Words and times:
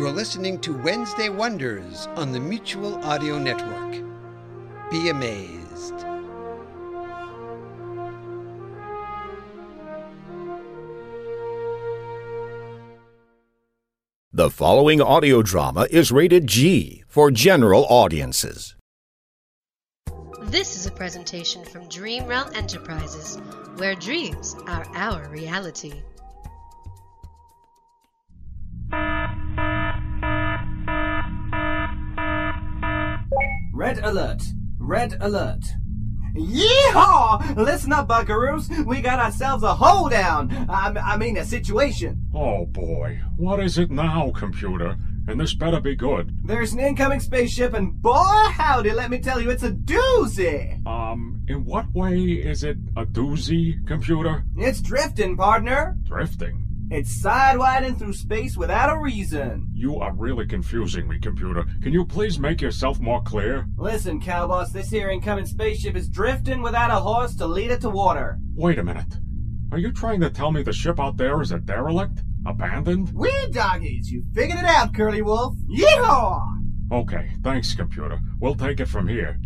You're 0.00 0.12
listening 0.12 0.58
to 0.60 0.72
Wednesday 0.72 1.28
Wonders 1.28 2.06
on 2.16 2.32
the 2.32 2.40
Mutual 2.40 2.94
Audio 3.04 3.38
Network. 3.38 4.02
Be 4.90 5.10
amazed. 5.10 5.94
The 14.32 14.48
following 14.48 15.02
audio 15.02 15.42
drama 15.42 15.86
is 15.90 16.10
rated 16.10 16.46
G 16.46 17.04
for 17.06 17.30
general 17.30 17.84
audiences. 17.90 18.76
This 20.44 20.76
is 20.76 20.86
a 20.86 20.92
presentation 20.92 21.62
from 21.62 21.86
Dream 21.90 22.24
Realm 22.24 22.50
Enterprises, 22.54 23.36
where 23.76 23.94
dreams 23.96 24.56
are 24.66 24.86
our 24.94 25.28
reality. 25.28 26.02
Red 33.90 34.04
alert! 34.04 34.42
Red 34.78 35.16
alert! 35.20 35.64
Yeehaw! 36.36 37.56
Listen 37.56 37.92
up, 37.92 38.06
buckaroos. 38.06 38.86
We 38.86 39.00
got 39.00 39.18
ourselves 39.18 39.64
a 39.64 39.74
hold 39.74 40.12
down. 40.12 40.52
I, 40.70 40.94
I 40.96 41.16
mean, 41.16 41.36
a 41.36 41.44
situation. 41.44 42.22
Oh 42.32 42.66
boy, 42.66 43.20
what 43.36 43.58
is 43.58 43.78
it 43.78 43.90
now, 43.90 44.30
computer? 44.30 44.96
And 45.26 45.40
this 45.40 45.54
better 45.54 45.80
be 45.80 45.96
good. 45.96 46.38
There's 46.44 46.72
an 46.72 46.78
incoming 46.78 47.18
spaceship, 47.18 47.74
and 47.74 48.00
boy, 48.00 48.44
howdy, 48.52 48.92
let 48.92 49.10
me 49.10 49.18
tell 49.18 49.40
you, 49.40 49.50
it's 49.50 49.64
a 49.64 49.72
doozy. 49.72 50.86
Um, 50.86 51.42
in 51.48 51.64
what 51.64 51.92
way 51.92 52.20
is 52.20 52.62
it 52.62 52.76
a 52.96 53.04
doozy, 53.04 53.84
computer? 53.88 54.44
It's 54.56 54.80
drifting, 54.80 55.36
partner. 55.36 55.96
Drifting? 56.04 56.64
It's 56.92 57.22
sidewinding 57.22 58.00
through 58.00 58.14
space 58.14 58.56
without 58.56 58.92
a 58.92 59.00
reason. 59.00 59.68
You 59.72 60.00
are 60.00 60.12
really 60.12 60.44
confusing 60.44 61.06
me, 61.06 61.20
computer. 61.20 61.64
Can 61.82 61.92
you 61.92 62.04
please 62.04 62.40
make 62.40 62.60
yourself 62.60 62.98
more 62.98 63.22
clear? 63.22 63.64
Listen, 63.76 64.20
cowboss, 64.20 64.72
this 64.72 64.90
here 64.90 65.08
incoming 65.08 65.46
spaceship 65.46 65.94
is 65.94 66.08
drifting 66.08 66.62
without 66.62 66.90
a 66.90 66.96
horse 66.96 67.36
to 67.36 67.46
lead 67.46 67.70
it 67.70 67.80
to 67.82 67.90
water. 67.90 68.40
Wait 68.56 68.80
a 68.80 68.82
minute. 68.82 69.14
Are 69.70 69.78
you 69.78 69.92
trying 69.92 70.20
to 70.22 70.30
tell 70.30 70.50
me 70.50 70.64
the 70.64 70.72
ship 70.72 70.98
out 70.98 71.16
there 71.16 71.40
is 71.40 71.52
a 71.52 71.60
derelict? 71.60 72.24
Abandoned? 72.44 73.12
We 73.14 73.30
doggies, 73.52 74.10
you 74.10 74.24
figured 74.34 74.58
it 74.58 74.64
out, 74.64 74.92
Curly 74.92 75.22
Wolf. 75.22 75.54
Yeehaw! 75.68 76.42
Okay, 76.90 77.30
thanks, 77.44 77.72
computer. 77.72 78.18
We'll 78.40 78.56
take 78.56 78.80
it 78.80 78.88
from 78.88 79.06
here. 79.06 79.38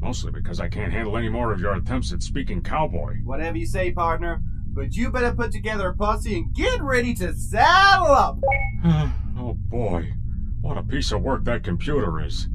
Mostly 0.00 0.32
because 0.32 0.58
I 0.58 0.68
can't 0.68 0.92
handle 0.92 1.16
any 1.16 1.28
more 1.28 1.52
of 1.52 1.60
your 1.60 1.74
attempts 1.74 2.12
at 2.12 2.24
speaking 2.24 2.60
cowboy. 2.60 3.18
Whatever 3.22 3.56
you 3.56 3.66
say, 3.66 3.92
partner. 3.92 4.42
But 4.78 4.94
you 4.94 5.10
better 5.10 5.34
put 5.34 5.50
together 5.50 5.88
a 5.88 5.92
posse 5.92 6.36
and 6.36 6.54
get 6.54 6.80
ready 6.80 7.12
to 7.14 7.34
saddle 7.34 8.06
up. 8.06 8.38
oh 9.36 9.54
boy, 9.54 10.12
what 10.60 10.78
a 10.78 10.84
piece 10.84 11.10
of 11.10 11.20
work 11.20 11.42
that 11.46 11.64
computer 11.64 12.24
is. 12.24 12.46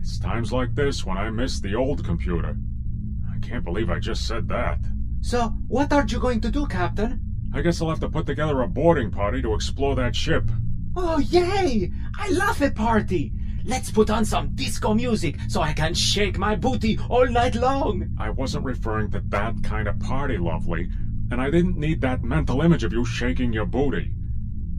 It's 0.00 0.18
times 0.18 0.52
like 0.52 0.74
this 0.74 1.06
when 1.06 1.16
I 1.16 1.30
miss 1.30 1.60
the 1.60 1.76
old 1.76 2.04
computer. 2.04 2.56
I 3.32 3.38
can't 3.46 3.64
believe 3.64 3.90
I 3.90 4.00
just 4.00 4.26
said 4.26 4.48
that. 4.48 4.80
So, 5.20 5.54
what 5.68 5.92
are 5.92 6.04
you 6.04 6.18
going 6.18 6.40
to 6.40 6.50
do, 6.50 6.66
Captain? 6.66 7.20
I 7.54 7.62
guess 7.62 7.80
I'll 7.80 7.90
have 7.90 8.00
to 8.00 8.08
put 8.08 8.26
together 8.26 8.60
a 8.62 8.66
boarding 8.66 9.12
party 9.12 9.40
to 9.42 9.54
explore 9.54 9.94
that 9.94 10.16
ship. 10.16 10.50
Oh, 10.96 11.20
yay! 11.20 11.92
I 12.18 12.28
love 12.30 12.60
a 12.60 12.72
party! 12.72 13.32
Let's 13.64 13.92
put 13.92 14.10
on 14.10 14.24
some 14.24 14.56
disco 14.56 14.94
music 14.94 15.36
so 15.46 15.60
I 15.60 15.74
can 15.74 15.94
shake 15.94 16.38
my 16.38 16.56
booty 16.56 16.98
all 17.08 17.28
night 17.28 17.54
long. 17.54 18.16
I 18.18 18.30
wasn't 18.30 18.64
referring 18.64 19.12
to 19.12 19.20
that 19.28 19.62
kind 19.62 19.86
of 19.86 20.00
party, 20.00 20.38
lovely 20.38 20.88
and 21.30 21.40
I 21.40 21.50
didn't 21.50 21.76
need 21.76 22.00
that 22.00 22.22
mental 22.22 22.62
image 22.62 22.84
of 22.84 22.92
you 22.92 23.04
shaking 23.04 23.52
your 23.52 23.66
booty. 23.66 24.12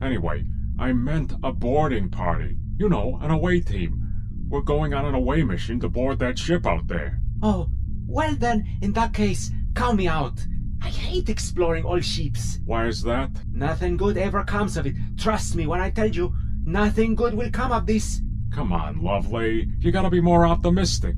Anyway, 0.01 0.45
I 0.79 0.93
meant 0.93 1.33
a 1.43 1.51
boarding 1.51 2.09
party. 2.09 2.57
You 2.77 2.89
know, 2.89 3.19
an 3.21 3.31
away 3.31 3.59
team. 3.59 4.05
We're 4.49 4.61
going 4.61 4.93
on 4.93 5.05
an 5.05 5.13
away 5.13 5.43
mission 5.43 5.79
to 5.81 5.89
board 5.89 6.19
that 6.19 6.39
ship 6.39 6.65
out 6.65 6.87
there. 6.87 7.19
Oh, 7.41 7.69
well 8.07 8.35
then, 8.35 8.65
in 8.81 8.93
that 8.93 9.13
case, 9.13 9.51
count 9.75 9.97
me 9.97 10.07
out. 10.07 10.39
I 10.81 10.87
hate 10.87 11.29
exploring 11.29 11.85
old 11.85 12.03
ships. 12.03 12.59
Why 12.65 12.87
is 12.87 13.01
that? 13.03 13.29
Nothing 13.51 13.97
good 13.97 14.17
ever 14.17 14.43
comes 14.43 14.77
of 14.77 14.87
it. 14.87 14.95
Trust 15.17 15.55
me 15.55 15.67
when 15.67 15.81
I 15.81 15.91
tell 15.91 16.07
you, 16.07 16.33
nothing 16.63 17.15
good 17.15 17.33
will 17.33 17.51
come 17.51 17.71
of 17.71 17.85
this. 17.85 18.21
Come 18.51 18.71
on, 18.71 19.03
lovely. 19.03 19.67
You 19.79 19.91
gotta 19.91 20.09
be 20.09 20.21
more 20.21 20.47
optimistic. 20.47 21.15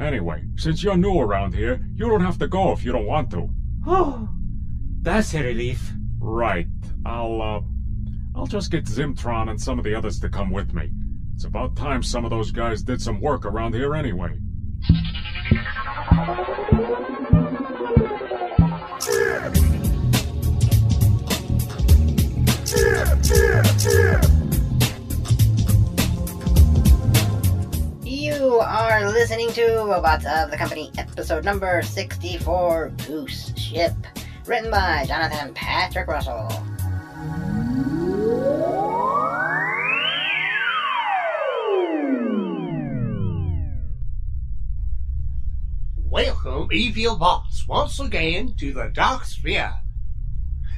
Anyway, 0.00 0.44
since 0.56 0.82
you're 0.82 0.96
new 0.96 1.18
around 1.18 1.54
here, 1.54 1.84
you 1.94 2.08
don't 2.08 2.24
have 2.24 2.38
to 2.38 2.46
go 2.46 2.72
if 2.72 2.84
you 2.84 2.92
don't 2.92 3.06
want 3.06 3.30
to. 3.32 3.50
Oh, 3.86 4.28
that's 5.08 5.32
a 5.32 5.42
relief. 5.42 5.92
Right. 6.20 6.66
I'll, 7.06 7.40
uh, 7.40 7.60
I'll 8.38 8.46
just 8.46 8.70
get 8.70 8.84
Zimtron 8.84 9.48
and 9.48 9.58
some 9.58 9.78
of 9.78 9.84
the 9.84 9.94
others 9.94 10.20
to 10.20 10.28
come 10.28 10.50
with 10.50 10.74
me. 10.74 10.90
It's 11.34 11.44
about 11.44 11.76
time 11.76 12.02
some 12.02 12.26
of 12.26 12.30
those 12.30 12.50
guys 12.50 12.82
did 12.82 13.00
some 13.00 13.18
work 13.18 13.46
around 13.46 13.74
here 13.74 13.94
anyway. 13.94 14.38
You 28.04 28.60
are 28.60 29.10
listening 29.10 29.52
to 29.52 29.86
Robots 29.86 30.26
of 30.26 30.50
the 30.50 30.56
Company, 30.58 30.90
episode 30.98 31.46
number 31.46 31.80
64 31.80 32.92
Goose 33.06 33.56
Ship 33.56 33.94
written 34.48 34.70
by 34.70 35.04
Jonathan 35.06 35.52
Patrick 35.52 36.08
Russell. 36.08 36.48
Welcome, 45.96 46.68
evil 46.72 47.16
bots, 47.16 47.68
once 47.68 48.00
again 48.00 48.54
to 48.56 48.72
the 48.72 48.90
Dark 48.94 49.26
Sphere. 49.26 49.74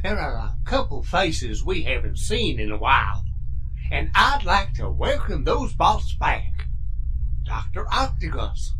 There 0.02 0.18
are 0.18 0.34
a 0.34 0.56
couple 0.64 1.04
faces 1.04 1.64
we 1.64 1.82
haven't 1.82 2.18
seen 2.18 2.58
in 2.58 2.72
a 2.72 2.76
while, 2.76 3.24
and 3.92 4.10
I'd 4.16 4.42
like 4.44 4.74
to 4.74 4.90
welcome 4.90 5.44
those 5.44 5.74
bots 5.74 6.12
back. 6.14 6.66
Dr. 7.44 7.84
Octagus, 7.84 8.70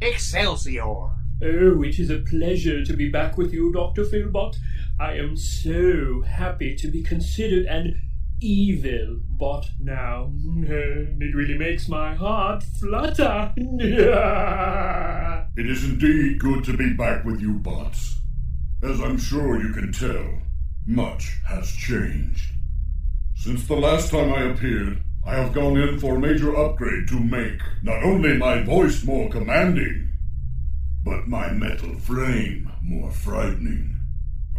Excelsior, 0.00 1.10
Oh, 1.42 1.82
it 1.82 1.98
is 1.98 2.10
a 2.10 2.20
pleasure 2.20 2.84
to 2.84 2.92
be 2.94 3.08
back 3.08 3.36
with 3.36 3.52
you, 3.52 3.72
Dr. 3.72 4.04
Filbot. 4.04 4.56
I 5.00 5.14
am 5.14 5.36
so 5.36 6.22
happy 6.22 6.76
to 6.76 6.88
be 6.88 7.02
considered 7.02 7.66
an 7.66 8.00
evil 8.40 9.20
bot 9.30 9.66
now. 9.80 10.32
It 10.36 11.34
really 11.34 11.58
makes 11.58 11.88
my 11.88 12.14
heart 12.14 12.62
flutter. 12.62 13.52
it 15.56 15.66
is 15.68 15.84
indeed 15.84 16.38
good 16.38 16.62
to 16.64 16.76
be 16.76 16.92
back 16.92 17.24
with 17.24 17.40
you, 17.40 17.54
bots. 17.54 18.20
As 18.82 19.00
I'm 19.00 19.18
sure 19.18 19.60
you 19.60 19.72
can 19.72 19.90
tell, 19.92 20.42
much 20.86 21.38
has 21.48 21.72
changed. 21.72 22.52
Since 23.34 23.66
the 23.66 23.76
last 23.76 24.10
time 24.10 24.32
I 24.32 24.42
appeared, 24.42 25.02
I 25.26 25.34
have 25.34 25.52
gone 25.52 25.76
in 25.76 25.98
for 25.98 26.14
a 26.16 26.20
major 26.20 26.56
upgrade 26.56 27.08
to 27.08 27.18
make 27.18 27.60
not 27.82 28.04
only 28.04 28.36
my 28.36 28.62
voice 28.62 29.02
more 29.04 29.28
commanding, 29.30 30.13
but 31.04 31.28
my 31.28 31.52
metal 31.52 31.94
frame 31.98 32.70
more 32.82 33.10
frightening. 33.10 33.94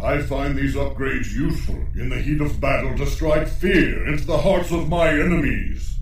I 0.01 0.21
find 0.21 0.56
these 0.56 0.75
upgrades 0.75 1.33
useful 1.33 1.83
in 1.95 2.09
the 2.09 2.21
heat 2.21 2.42
of 2.42 2.62
battle 2.62 2.95
to 2.97 3.06
strike 3.06 3.47
fear 3.47 4.07
into 4.07 4.25
the 4.25 4.38
hearts 4.38 4.71
of 4.71 4.89
my 4.89 5.09
enemies. 5.09 5.95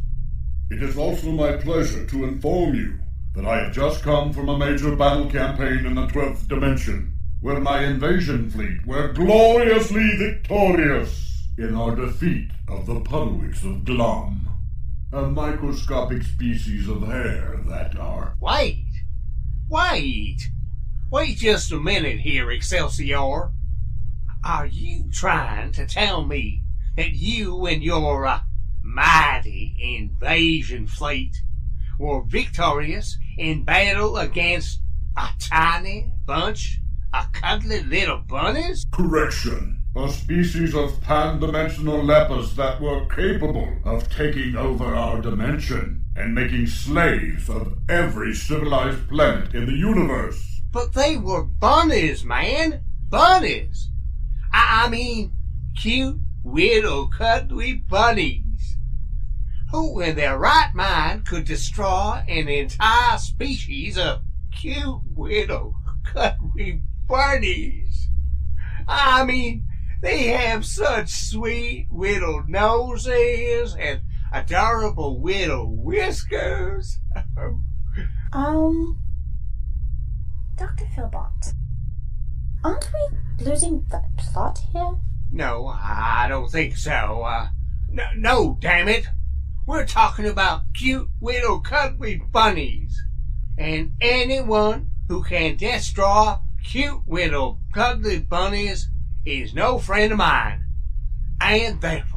It 0.69 0.81
is 0.81 0.97
also 0.97 1.31
my 1.31 1.53
pleasure 1.57 2.05
to 2.05 2.25
inform 2.25 2.75
you 2.75 2.97
that 3.35 3.45
I 3.45 3.63
have 3.63 3.73
just 3.73 4.03
come 4.03 4.33
from 4.33 4.49
a 4.49 4.57
major 4.57 4.95
battle 4.95 5.29
campaign 5.29 5.85
in 5.85 5.95
the 5.95 6.07
12th 6.07 6.47
dimension, 6.47 7.13
where 7.41 7.59
my 7.59 7.83
invasion 7.83 8.49
fleet 8.49 8.85
were 8.85 9.13
gloriously 9.13 10.17
victorious 10.17 11.47
in 11.57 11.75
our 11.75 11.95
defeat 11.95 12.49
of 12.67 12.85
the 12.85 12.99
Puddlewicks 13.01 13.63
of 13.63 13.85
Glom, 13.85 14.47
a 15.11 15.21
microscopic 15.23 16.23
species 16.23 16.89
of 16.89 17.03
hare 17.03 17.59
that 17.67 17.97
are. 17.97 18.33
Wait! 18.39 18.82
Wait! 19.69 20.49
Wait 21.09 21.37
just 21.37 21.71
a 21.71 21.79
minute 21.79 22.19
here, 22.19 22.51
Excelsior. 22.51 23.51
Are 24.43 24.65
you 24.65 25.09
trying 25.11 25.71
to 25.73 25.85
tell 25.85 26.25
me 26.25 26.63
that 26.97 27.13
you 27.13 27.65
and 27.65 27.81
your 27.81 28.25
uh, 28.25 28.41
mighty 28.81 29.75
invasion 29.79 30.85
fleet 30.87 31.41
were 31.97 32.23
victorious 32.23 33.17
in 33.37 33.63
battle 33.63 34.17
against 34.17 34.81
a 35.17 35.29
tiny 35.39 36.11
bunch 36.25 36.79
of 37.13 37.31
cuddly 37.31 37.83
little 37.83 38.19
bunnies? 38.19 38.85
Correction. 38.91 39.83
A 39.95 40.11
species 40.11 40.75
of 40.75 40.99
pan-dimensional 41.01 42.03
lepers 42.03 42.55
that 42.55 42.81
were 42.81 43.05
capable 43.05 43.77
of 43.85 44.09
taking 44.09 44.55
over 44.55 44.95
our 44.95 45.21
dimension 45.21 46.02
and 46.15 46.35
making 46.35 46.67
slaves 46.67 47.49
of 47.49 47.77
every 47.89 48.33
civilized 48.33 49.07
planet 49.09 49.53
in 49.53 49.65
the 49.65 49.73
universe. 49.73 50.61
But 50.71 50.93
they 50.93 51.17
were 51.17 51.43
bunnies, 51.43 52.23
man. 52.23 52.83
Bunnies. 53.09 53.89
I, 54.51 54.85
I 54.85 54.89
mean, 54.89 55.33
cute, 55.79 56.19
little, 56.43 57.07
cuddly 57.07 57.73
bunnies. 57.73 58.77
Who 59.71 59.99
in 60.01 60.15
their 60.15 60.37
right 60.37 60.71
mind 60.75 61.25
could 61.25 61.45
destroy 61.45 62.23
an 62.27 62.47
entire 62.47 63.17
species 63.17 63.97
of 63.97 64.21
cute, 64.51 65.01
little, 65.15 65.75
cuddly 66.05 66.81
bunnies? 67.07 68.09
I 68.87 69.23
mean, 69.25 69.65
they 70.01 70.27
have 70.27 70.65
such 70.65 71.09
sweet 71.09 71.87
little 71.89 72.43
noses 72.47 73.75
and 73.79 74.01
adorable 74.33 75.21
little 75.21 75.75
whiskers. 75.75 76.99
Um, 78.33 78.97
Dr. 80.57 80.85
Filbot, 80.85 81.53
aren't 82.63 82.89
we 82.91 83.45
losing 83.45 83.85
the 83.91 84.03
plot 84.17 84.57
here? 84.71 84.95
No, 85.31 85.67
I 85.67 86.25
don't 86.27 86.49
think 86.49 86.75
so. 86.75 87.21
Uh, 87.21 87.49
no, 87.91 88.05
no, 88.15 88.57
damn 88.59 88.87
it. 88.87 89.05
We're 89.67 89.85
talking 89.85 90.25
about 90.25 90.63
cute 90.73 91.09
little 91.21 91.59
cuddly 91.59 92.23
bunnies. 92.31 92.99
And 93.55 93.91
anyone 94.01 94.89
who 95.07 95.23
can 95.23 95.57
destroy 95.57 96.37
cute 96.63 97.01
little 97.07 97.59
cuddly 97.71 98.17
bunnies 98.19 98.89
is 99.25 99.53
no 99.53 99.77
friend 99.77 100.11
of 100.11 100.17
mine. 100.17 100.65
And 101.39 101.79
therefore, 101.81 102.12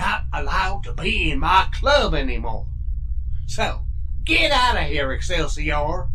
not 0.00 0.24
allowed 0.32 0.82
to 0.82 0.94
be 0.94 1.30
in 1.30 1.38
my 1.38 1.68
club 1.74 2.14
anymore. 2.14 2.66
So, 3.46 3.80
get 4.24 4.50
out 4.50 4.78
of 4.78 4.84
here, 4.84 5.12
Excelsior. 5.12 6.08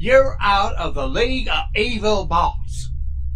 You're 0.00 0.36
out 0.40 0.74
of 0.74 0.94
the 0.94 1.06
League 1.06 1.48
of 1.48 1.66
Evil 1.76 2.24
Bots. 2.26 2.90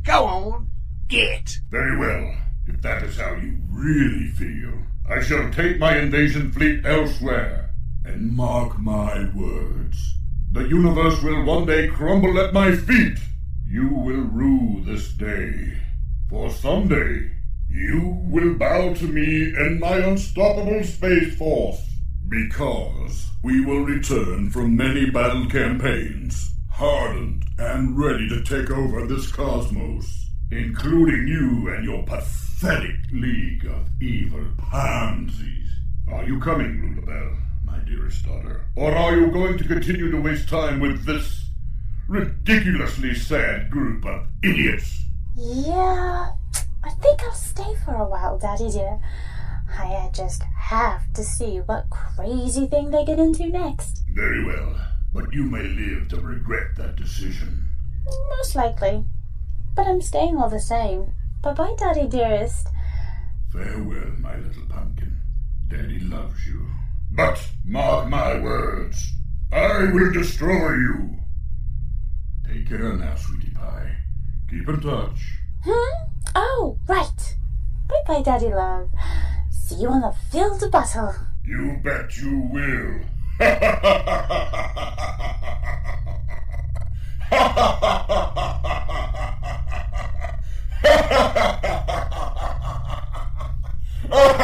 Go 0.04 0.24
on, 0.24 0.70
get. 1.06 1.58
Very 1.70 1.96
well. 1.96 2.34
If 2.66 2.82
that 2.82 3.04
is 3.04 3.18
how 3.18 3.36
you 3.36 3.56
really 3.68 4.26
feel, 4.30 4.82
I 5.08 5.22
shall 5.22 5.48
take 5.52 5.78
my 5.78 5.96
invasion 5.96 6.50
fleet 6.50 6.84
elsewhere. 6.84 7.70
And 8.04 8.32
mark 8.32 8.78
my 8.78 9.30
words. 9.32 10.18
The 10.50 10.64
universe 10.64 11.22
will 11.22 11.44
one 11.44 11.66
day 11.66 11.86
crumble 11.86 12.38
at 12.40 12.52
my 12.52 12.74
feet. 12.74 13.18
You 13.68 13.88
will 13.88 14.24
rue 14.24 14.82
this 14.84 15.12
day. 15.12 15.80
For 16.28 16.50
someday, 16.50 17.30
you 17.74 18.22
will 18.28 18.54
bow 18.54 18.94
to 18.94 19.04
me 19.04 19.52
and 19.56 19.80
my 19.80 19.96
unstoppable 19.96 20.84
space 20.84 21.36
force. 21.36 21.82
Because 22.28 23.26
we 23.42 23.60
will 23.60 23.80
return 23.80 24.50
from 24.50 24.76
many 24.76 25.10
battle 25.10 25.46
campaigns, 25.50 26.54
hardened 26.70 27.44
and 27.58 27.98
ready 27.98 28.28
to 28.28 28.42
take 28.42 28.70
over 28.70 29.06
this 29.06 29.30
cosmos, 29.30 30.30
including 30.52 31.26
you 31.26 31.68
and 31.74 31.84
your 31.84 32.04
pathetic 32.04 32.96
league 33.10 33.66
of 33.66 33.88
evil 34.00 34.46
pansies. 34.70 35.68
Are 36.12 36.24
you 36.24 36.38
coming, 36.38 36.80
Lulabelle, 36.80 37.36
my 37.64 37.78
dearest 37.80 38.24
daughter? 38.24 38.66
Or 38.76 38.94
are 38.94 39.16
you 39.16 39.32
going 39.32 39.58
to 39.58 39.64
continue 39.64 40.12
to 40.12 40.20
waste 40.20 40.48
time 40.48 40.78
with 40.78 41.04
this 41.04 41.48
ridiculously 42.08 43.14
sad 43.14 43.68
group 43.70 44.06
of 44.06 44.26
idiots? 44.44 45.00
Yeah, 45.36 46.30
I 46.84 46.90
think 46.90 47.22
I'll 47.22 47.32
stay 47.32 47.74
for 47.84 47.94
a 47.94 48.06
while, 48.06 48.38
Daddy 48.38 48.70
dear. 48.70 49.00
I 49.78 49.86
uh, 49.94 50.12
just 50.12 50.42
have 50.42 51.10
to 51.14 51.24
see 51.24 51.58
what 51.58 51.88
crazy 51.88 52.66
thing 52.66 52.90
they 52.90 53.04
get 53.06 53.18
into 53.18 53.46
next. 53.48 54.02
Very 54.10 54.44
well, 54.44 54.76
but 55.12 55.32
you 55.32 55.44
may 55.44 55.62
live 55.62 56.08
to 56.08 56.20
regret 56.20 56.76
that 56.76 56.96
decision. 56.96 57.70
Most 58.36 58.54
likely. 58.54 59.04
But 59.74 59.86
I'm 59.86 60.02
staying 60.02 60.36
all 60.36 60.50
the 60.50 60.60
same. 60.60 61.14
Bye 61.42 61.54
bye, 61.54 61.74
Daddy 61.78 62.06
dearest. 62.06 62.68
Farewell, 63.50 64.12
my 64.18 64.36
little 64.36 64.66
pumpkin. 64.68 65.16
Daddy 65.68 66.00
loves 66.00 66.46
you. 66.46 66.66
But 67.10 67.40
mark 67.64 68.08
my 68.08 68.38
words, 68.40 69.12
I 69.52 69.90
will 69.90 70.12
destroy 70.12 70.74
you. 70.74 71.18
Take 72.46 72.68
care 72.68 72.92
now, 72.92 73.14
sweetie 73.14 73.54
pie. 73.54 73.96
Keep 74.50 74.68
in 74.68 74.80
touch. 74.80 75.20
Hmm? 75.64 76.03
Oh, 76.34 76.78
right. 76.88 77.36
Bye 77.88 78.02
bye, 78.06 78.22
Daddy 78.22 78.48
love. 78.48 78.90
See 79.50 79.76
you 79.76 79.88
on 79.88 80.00
the 80.00 80.14
field 80.30 80.62
of 80.62 80.70
battle. 80.70 81.14
You 81.44 81.78
bet 81.82 82.16
you 82.18 82.40
will. 82.52 83.00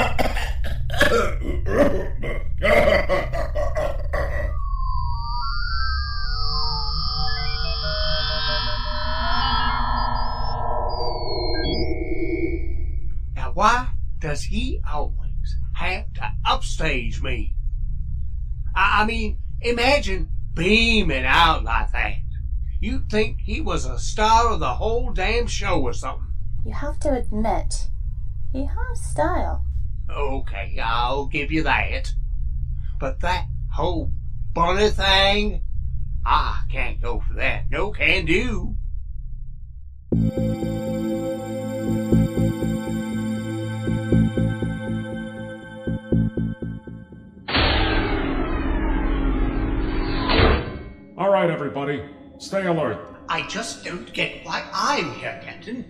why 13.60 13.88
does 14.20 14.44
he 14.44 14.80
always 14.90 15.58
have 15.74 16.10
to 16.14 16.32
upstage 16.46 17.20
me? 17.20 17.54
I, 18.74 19.02
I 19.02 19.04
mean, 19.04 19.38
imagine 19.60 20.30
beaming 20.54 21.26
out 21.26 21.62
like 21.62 21.92
that. 21.92 22.14
You'd 22.80 23.10
think 23.10 23.40
he 23.42 23.60
was 23.60 23.84
a 23.84 23.98
star 23.98 24.48
of 24.48 24.60
the 24.60 24.72
whole 24.76 25.12
damn 25.12 25.46
show 25.46 25.82
or 25.82 25.92
something. 25.92 26.32
You 26.64 26.72
have 26.72 26.98
to 27.00 27.12
admit, 27.12 27.90
he 28.50 28.64
has 28.64 29.04
style. 29.04 29.66
Okay, 30.08 30.80
I'll 30.82 31.26
give 31.26 31.52
you 31.52 31.62
that. 31.64 32.14
But 32.98 33.20
that 33.20 33.44
whole 33.74 34.10
bunny 34.54 34.88
thing, 34.88 35.64
I 36.24 36.62
can't 36.72 36.98
go 36.98 37.20
for 37.28 37.34
that. 37.34 37.70
No 37.70 37.90
can 37.90 38.24
do. 38.24 38.78
Everybody, 51.60 52.02
stay 52.38 52.64
alert. 52.64 53.06
I 53.28 53.46
just 53.46 53.84
don't 53.84 54.10
get 54.14 54.46
why 54.46 54.66
I'm 54.72 55.12
here, 55.16 55.38
Captain. 55.44 55.82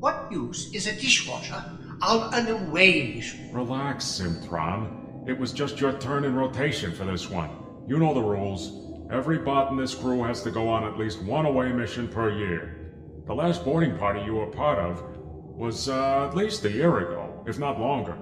What 0.00 0.26
use 0.32 0.74
is 0.74 0.88
a 0.88 0.92
dishwasher 0.92 1.62
on 2.02 2.34
an 2.34 2.48
away 2.48 3.14
mission? 3.14 3.48
Relax, 3.52 4.04
Zimtron. 4.04 5.28
It 5.28 5.38
was 5.38 5.52
just 5.52 5.78
your 5.78 5.92
turn 6.00 6.24
in 6.24 6.34
rotation 6.34 6.90
for 6.92 7.04
this 7.04 7.30
one. 7.30 7.48
You 7.86 8.00
know 8.00 8.12
the 8.12 8.20
rules. 8.20 8.72
Every 9.12 9.38
bot 9.38 9.70
in 9.70 9.76
this 9.76 9.94
crew 9.94 10.24
has 10.24 10.42
to 10.42 10.50
go 10.50 10.66
on 10.68 10.82
at 10.82 10.98
least 10.98 11.22
one 11.22 11.46
away 11.46 11.70
mission 11.70 12.08
per 12.08 12.32
year. 12.32 12.92
The 13.28 13.34
last 13.34 13.64
boarding 13.64 13.96
party 13.98 14.22
you 14.22 14.34
were 14.34 14.46
part 14.48 14.80
of 14.80 15.00
was 15.46 15.88
uh, 15.88 16.26
at 16.26 16.34
least 16.34 16.64
a 16.64 16.72
year 16.72 17.08
ago, 17.08 17.44
if 17.46 17.56
not 17.60 17.78
longer. 17.78 18.18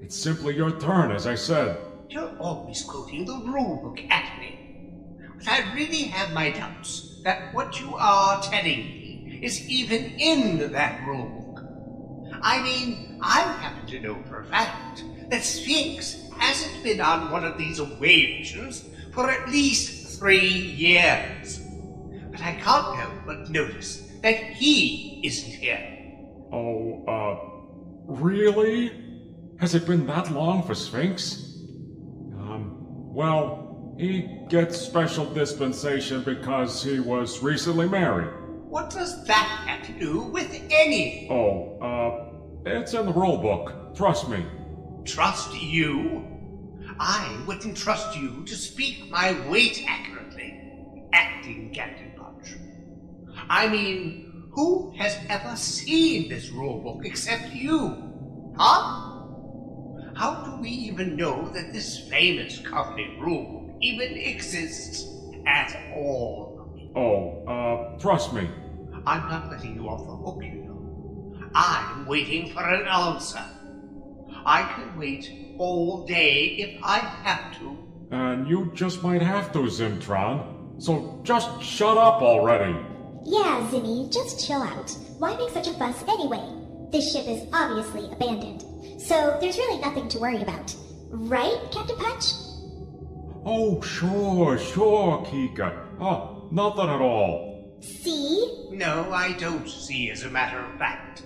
It's 0.00 0.16
simply 0.16 0.54
your 0.54 0.78
turn, 0.78 1.10
as 1.10 1.26
I 1.26 1.34
said. 1.34 1.76
You're 2.08 2.38
always 2.38 2.84
quoting 2.84 3.24
the 3.24 3.32
rulebook 3.32 4.08
at 4.12 4.38
me. 4.38 4.59
I 5.46 5.72
really 5.74 6.04
have 6.04 6.32
my 6.32 6.50
doubts 6.50 7.20
that 7.24 7.54
what 7.54 7.80
you 7.80 7.96
are 7.96 8.42
telling 8.42 8.64
me 8.64 9.40
is 9.42 9.68
even 9.68 10.04
in 10.18 10.72
that 10.72 11.00
rulebook. 11.02 11.66
I 12.42 12.62
mean, 12.62 13.18
I 13.22 13.40
happen 13.40 13.86
to 13.88 14.00
know 14.00 14.22
for 14.28 14.40
a 14.40 14.44
fact 14.44 15.04
that 15.28 15.42
Sphinx 15.42 16.28
hasn't 16.36 16.82
been 16.82 17.00
on 17.00 17.30
one 17.30 17.44
of 17.44 17.58
these 17.58 17.78
away 17.78 18.38
missions 18.38 18.84
for 19.12 19.30
at 19.30 19.48
least 19.48 20.18
three 20.18 20.48
years. 20.48 21.60
But 22.30 22.40
I 22.40 22.52
can't 22.52 22.96
help 22.96 23.26
but 23.26 23.50
notice 23.50 24.08
that 24.22 24.36
he 24.36 25.20
isn't 25.24 25.52
here. 25.52 25.98
Oh, 26.52 27.04
uh, 27.06 28.12
really? 28.12 28.92
Has 29.58 29.74
it 29.74 29.86
been 29.86 30.06
that 30.06 30.30
long 30.30 30.62
for 30.62 30.74
Sphinx? 30.74 31.34
Um, 32.34 32.76
well, 33.12 33.69
he 34.00 34.22
gets 34.48 34.78
special 34.78 35.26
dispensation 35.26 36.22
because 36.22 36.82
he 36.82 37.00
was 37.00 37.42
recently 37.42 37.86
married. 37.86 38.32
What 38.66 38.88
does 38.88 39.26
that 39.26 39.64
have 39.66 39.86
to 39.88 39.92
do 39.92 40.22
with 40.22 40.50
any? 40.70 41.28
Oh, 41.30 41.78
uh, 41.82 42.30
It's 42.64 42.94
in 42.94 43.04
the 43.04 43.12
rule 43.12 43.36
book. 43.36 43.94
Trust 43.94 44.30
me. 44.30 44.46
Trust 45.04 45.54
you? 45.60 46.24
I 46.98 47.42
wouldn't 47.46 47.76
trust 47.76 48.16
you 48.16 48.42
to 48.46 48.54
speak 48.54 49.10
my 49.10 49.32
weight 49.50 49.84
accurately, 49.86 51.04
acting 51.12 51.70
Captain 51.74 52.12
Putch. 52.16 52.54
I 53.50 53.68
mean, 53.68 54.48
who 54.52 54.94
has 54.96 55.18
ever 55.28 55.56
seen 55.56 56.30
this 56.30 56.48
rule 56.50 56.80
book 56.80 57.04
except 57.04 57.52
you? 57.52 58.54
Huh? 58.56 59.10
How 60.14 60.42
do 60.44 60.60
we 60.62 60.70
even 60.70 61.16
know 61.16 61.48
that 61.50 61.72
this 61.72 61.98
famous 62.08 62.58
company 62.60 63.16
rule 63.20 63.59
even 63.80 64.16
exists 64.16 65.06
at 65.46 65.76
all? 65.94 66.90
Oh, 66.96 67.44
uh, 67.46 67.98
trust 67.98 68.32
me. 68.32 68.48
I'm 69.06 69.28
not 69.28 69.50
letting 69.50 69.74
you 69.76 69.88
off 69.88 70.06
the 70.06 70.16
hook, 70.16 70.42
you 70.42 70.64
know. 70.64 71.50
I'm 71.54 72.06
waiting 72.06 72.52
for 72.52 72.62
an 72.62 72.86
answer. 72.86 73.42
I 74.44 74.62
can 74.74 74.98
wait 74.98 75.54
all 75.58 76.06
day 76.06 76.46
if 76.58 76.82
I 76.82 76.98
have 76.98 77.58
to. 77.58 77.76
And 78.10 78.48
you 78.48 78.70
just 78.74 79.02
might 79.02 79.22
have 79.22 79.52
to, 79.52 79.60
Zimtron. 79.60 80.82
So 80.82 81.20
just 81.22 81.62
shut 81.62 81.96
up 81.96 82.22
already. 82.22 82.72
Yeah, 83.24 83.68
Zimmy, 83.70 84.12
just 84.12 84.46
chill 84.46 84.62
out. 84.62 84.90
Why 85.18 85.36
make 85.36 85.50
such 85.50 85.68
a 85.68 85.74
fuss 85.74 86.02
anyway? 86.08 86.42
This 86.90 87.12
ship 87.12 87.26
is 87.28 87.46
obviously 87.52 88.10
abandoned. 88.10 88.62
So 89.00 89.36
there's 89.40 89.58
really 89.58 89.80
nothing 89.80 90.08
to 90.08 90.18
worry 90.18 90.42
about. 90.42 90.74
Right, 91.10 91.58
Captain 91.70 91.96
Putch? 91.96 92.32
Oh, 93.44 93.80
sure, 93.80 94.58
sure, 94.58 95.24
Kika. 95.24 96.00
Oh, 96.00 96.48
nothing 96.50 96.88
at 96.88 97.00
all. 97.00 97.78
See? 97.80 98.68
No, 98.72 99.10
I 99.12 99.32
don't 99.32 99.68
see, 99.68 100.10
as 100.10 100.22
a 100.22 100.30
matter 100.30 100.58
of 100.58 100.78
fact. 100.78 101.22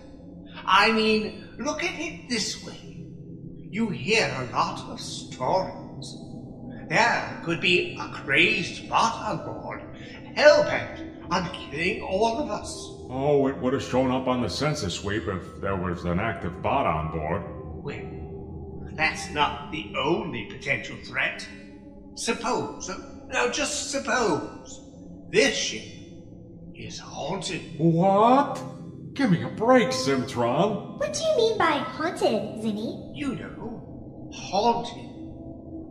I 0.64 0.92
mean, 0.92 1.48
look 1.58 1.82
at 1.82 1.98
it 1.98 2.28
this 2.28 2.64
way. 2.64 3.06
You 3.70 3.88
hear 3.90 4.26
a 4.26 4.52
lot 4.52 4.88
of 4.88 5.00
stories. 5.00 6.16
There 6.88 7.42
could 7.44 7.60
be 7.60 7.98
a 8.00 8.08
crazed 8.12 8.88
bot 8.88 9.14
on 9.14 9.44
board, 9.44 9.82
hell-bent 10.36 11.30
on 11.30 11.50
killing 11.50 12.02
all 12.02 12.38
of 12.38 12.50
us. 12.50 12.72
Oh, 13.10 13.48
it 13.48 13.56
would 13.58 13.72
have 13.72 13.82
shown 13.82 14.10
up 14.10 14.28
on 14.28 14.42
the 14.42 14.48
census 14.48 14.94
sweep 14.94 15.26
if 15.26 15.60
there 15.60 15.76
was 15.76 16.04
an 16.04 16.20
active 16.20 16.62
bot 16.62 16.86
on 16.86 17.10
board. 17.10 17.42
Well, 17.82 18.88
that's 18.94 19.30
not 19.30 19.72
the 19.72 19.92
only 19.98 20.44
potential 20.46 20.96
threat. 21.04 21.46
Suppose, 22.16 22.90
uh, 22.90 22.98
now 23.28 23.48
just 23.48 23.90
suppose, 23.90 24.80
this 25.30 25.56
ship 25.56 25.82
is 26.74 26.98
haunted. 26.98 27.60
What? 27.78 28.62
Give 29.14 29.30
me 29.30 29.42
a 29.42 29.48
break, 29.48 29.88
Zimtron. 29.88 30.98
What 30.98 31.12
do 31.12 31.24
you 31.24 31.36
mean 31.36 31.58
by 31.58 31.72
haunted, 31.72 32.62
Zimmy? 32.62 33.10
You 33.14 33.34
know, 33.34 34.30
haunted. 34.32 35.10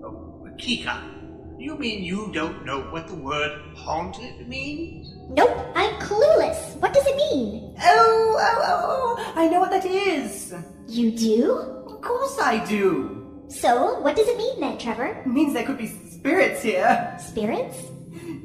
Oh, 0.05 0.47
Kika, 0.57 1.13
you 1.59 1.77
mean 1.77 2.03
you 2.03 2.31
don't 2.33 2.65
know 2.65 2.81
what 2.91 3.07
the 3.07 3.15
word 3.15 3.61
haunted 3.75 4.47
means? 4.47 5.13
Nope, 5.29 5.57
I'm 5.75 5.93
clueless. 6.01 6.75
What 6.77 6.93
does 6.93 7.05
it 7.05 7.15
mean? 7.15 7.75
Oh, 7.81 8.37
oh, 8.39 8.61
oh, 8.63 9.15
oh, 9.17 9.33
I 9.35 9.47
know 9.47 9.59
what 9.59 9.71
that 9.71 9.85
is. 9.85 10.53
You 10.87 11.11
do? 11.11 11.51
Of 11.87 12.01
course 12.01 12.39
I 12.39 12.63
do. 12.65 13.45
So, 13.49 13.99
what 13.99 14.15
does 14.15 14.27
it 14.27 14.37
mean 14.37 14.59
then, 14.59 14.77
Trevor? 14.77 15.21
It 15.25 15.27
means 15.27 15.53
there 15.53 15.65
could 15.65 15.77
be 15.77 15.87
spirits 16.23 16.61
here. 16.61 17.17
Spirits? 17.19 17.77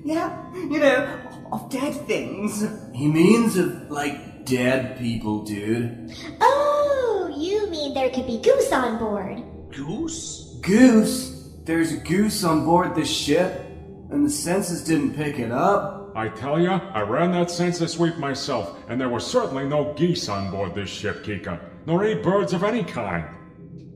Yeah, 0.05 0.53
you 0.53 0.81
know, 0.81 1.21
of 1.53 1.71
dead 1.71 1.95
things. 2.09 2.67
He 2.93 3.07
means 3.07 3.57
of, 3.57 3.89
like, 3.89 4.45
dead 4.45 4.99
people, 4.99 5.45
dude. 5.45 6.13
Oh, 6.41 7.33
you 7.39 7.71
mean 7.71 7.95
there 7.95 8.11
could 8.11 8.27
be 8.27 8.41
goose 8.41 8.73
on 8.73 8.99
board? 8.99 9.45
Goose? 9.71 10.59
Goose? 10.61 11.53
There's 11.63 11.93
a 11.93 11.99
goose 11.99 12.43
on 12.43 12.65
board 12.65 12.97
this 12.97 13.11
ship, 13.11 13.65
and 14.11 14.27
the 14.27 14.31
census 14.31 14.83
didn't 14.83 15.15
pick 15.15 15.39
it 15.39 15.53
up. 15.53 16.11
I 16.17 16.31
tell 16.31 16.59
ya, 16.59 16.81
I 16.93 17.03
ran 17.03 17.31
that 17.33 17.49
census 17.49 17.93
sweep 17.93 18.17
myself, 18.17 18.77
and 18.89 19.01
there 19.01 19.09
were 19.09 19.21
certainly 19.21 19.69
no 19.69 19.93
geese 19.95 20.29
on 20.29 20.51
board 20.51 20.75
this 20.75 20.91
ship, 20.91 21.23
Kika, 21.23 21.61
nor 21.87 22.05
any 22.05 22.21
birds 22.21 22.53
of 22.53 22.65
any 22.65 22.83
kind. 22.83 23.25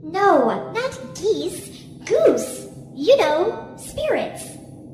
No, 0.04 0.70
not 0.70 1.00
geese. 1.16 1.82
Goose. 2.04 2.68
You 2.94 3.16
know, 3.16 3.71
spirits. 3.92 4.44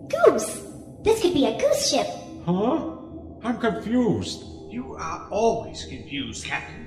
Goose. 0.09 0.63
This 1.03 1.23
could 1.23 1.35
be 1.35 1.47
a 1.47 1.59
goose 1.59 1.91
ship. 1.91 2.07
Huh? 2.45 2.97
I'm 3.45 3.59
confused. 3.59 4.43
You 4.71 4.97
are 4.99 5.29
always 5.31 5.85
confused, 5.85 6.45
Captain. 6.45 6.85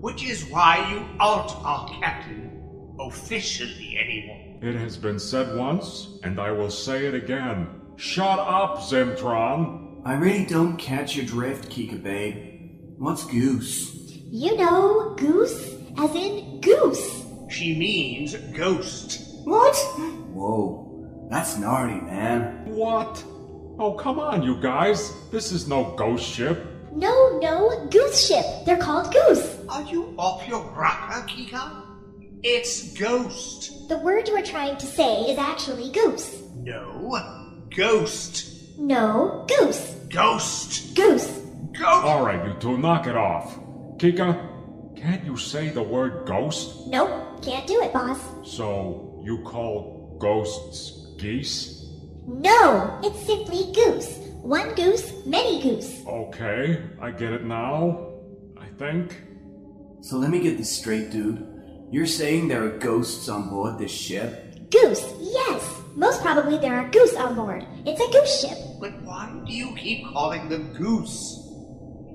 Which 0.00 0.24
is 0.24 0.44
why 0.50 0.90
you 0.90 1.04
aren't 1.20 1.54
our 1.64 1.88
captain, 2.00 2.94
officially 3.00 3.96
anymore. 3.96 4.58
It 4.62 4.74
has 4.74 4.96
been 4.96 5.18
said 5.18 5.56
once, 5.56 6.18
and 6.24 6.40
I 6.40 6.50
will 6.50 6.70
say 6.70 7.06
it 7.06 7.14
again. 7.14 7.68
Shut 7.96 8.38
up, 8.38 8.78
Zimtron! 8.78 10.02
I 10.04 10.14
really 10.14 10.44
don't 10.44 10.76
catch 10.76 11.16
your 11.16 11.24
drift, 11.24 11.70
Kika 11.70 12.02
babe. 12.02 12.36
What's 12.98 13.24
goose? 13.24 13.94
You 14.30 14.56
know, 14.56 15.14
goose, 15.16 15.74
as 15.96 16.14
in 16.14 16.60
goose. 16.60 17.24
She 17.48 17.78
means 17.78 18.34
ghost. 18.56 19.20
What? 19.44 19.76
Whoa, 20.34 20.83
that's 21.30 21.58
gnarly, 21.58 22.00
man. 22.00 22.64
What? 22.66 23.22
Oh, 23.78 23.94
come 23.94 24.20
on, 24.20 24.42
you 24.42 24.60
guys. 24.60 25.12
This 25.30 25.50
is 25.50 25.66
no 25.66 25.94
ghost 25.96 26.24
ship. 26.24 26.64
No, 26.92 27.38
no, 27.40 27.88
goose 27.90 28.26
ship. 28.26 28.44
They're 28.64 28.76
called 28.76 29.12
goose. 29.12 29.58
Are 29.68 29.82
you 29.82 30.14
off 30.16 30.46
your 30.46 30.62
rocker, 30.70 31.26
Kika? 31.26 31.82
It's 32.44 32.92
ghost. 32.92 33.88
The 33.88 33.98
word 33.98 34.28
you 34.28 34.36
are 34.36 34.42
trying 34.42 34.76
to 34.76 34.86
say 34.86 35.22
is 35.22 35.38
actually 35.38 35.90
goose. 35.90 36.42
No, 36.56 37.66
ghost. 37.74 38.78
No, 38.78 39.44
goose. 39.48 39.96
Ghost. 40.08 40.94
Goose. 40.94 41.26
Ghost. 41.72 41.82
All 41.82 42.24
right, 42.24 42.46
you 42.46 42.54
two, 42.60 42.78
knock 42.78 43.08
it 43.08 43.16
off. 43.16 43.58
Kika, 43.96 44.94
can't 44.96 45.24
you 45.24 45.36
say 45.36 45.70
the 45.70 45.82
word 45.82 46.26
ghost? 46.26 46.86
Nope, 46.86 47.42
can't 47.42 47.66
do 47.66 47.82
it, 47.82 47.92
boss. 47.92 48.20
So, 48.44 49.20
you 49.24 49.42
call 49.42 50.16
ghosts 50.20 51.03
geese? 51.18 51.86
No, 52.26 53.00
it's 53.02 53.26
simply 53.26 53.72
goose. 53.72 54.18
One 54.42 54.74
goose, 54.74 55.12
many 55.26 55.62
goose. 55.62 56.02
Okay, 56.06 56.82
I 57.00 57.10
get 57.10 57.32
it 57.32 57.44
now. 57.44 58.12
I 58.58 58.66
think. 58.78 59.22
So 60.00 60.16
let 60.16 60.30
me 60.30 60.40
get 60.40 60.58
this 60.58 60.70
straight, 60.70 61.10
dude. 61.10 61.46
You're 61.90 62.06
saying 62.06 62.48
there 62.48 62.64
are 62.64 62.78
ghosts 62.78 63.28
on 63.28 63.48
board 63.48 63.78
this 63.78 63.90
ship? 63.90 64.70
Goose, 64.70 65.04
yes. 65.20 65.82
Most 65.94 66.22
probably 66.22 66.58
there 66.58 66.74
are 66.74 66.88
goose 66.90 67.14
on 67.14 67.36
board. 67.36 67.64
It's 67.86 68.00
a 68.00 68.10
goose 68.12 68.40
ship. 68.40 68.58
But 68.80 69.00
why 69.02 69.32
do 69.46 69.52
you 69.52 69.74
keep 69.76 70.06
calling 70.08 70.48
them 70.48 70.72
goose? 70.74 71.40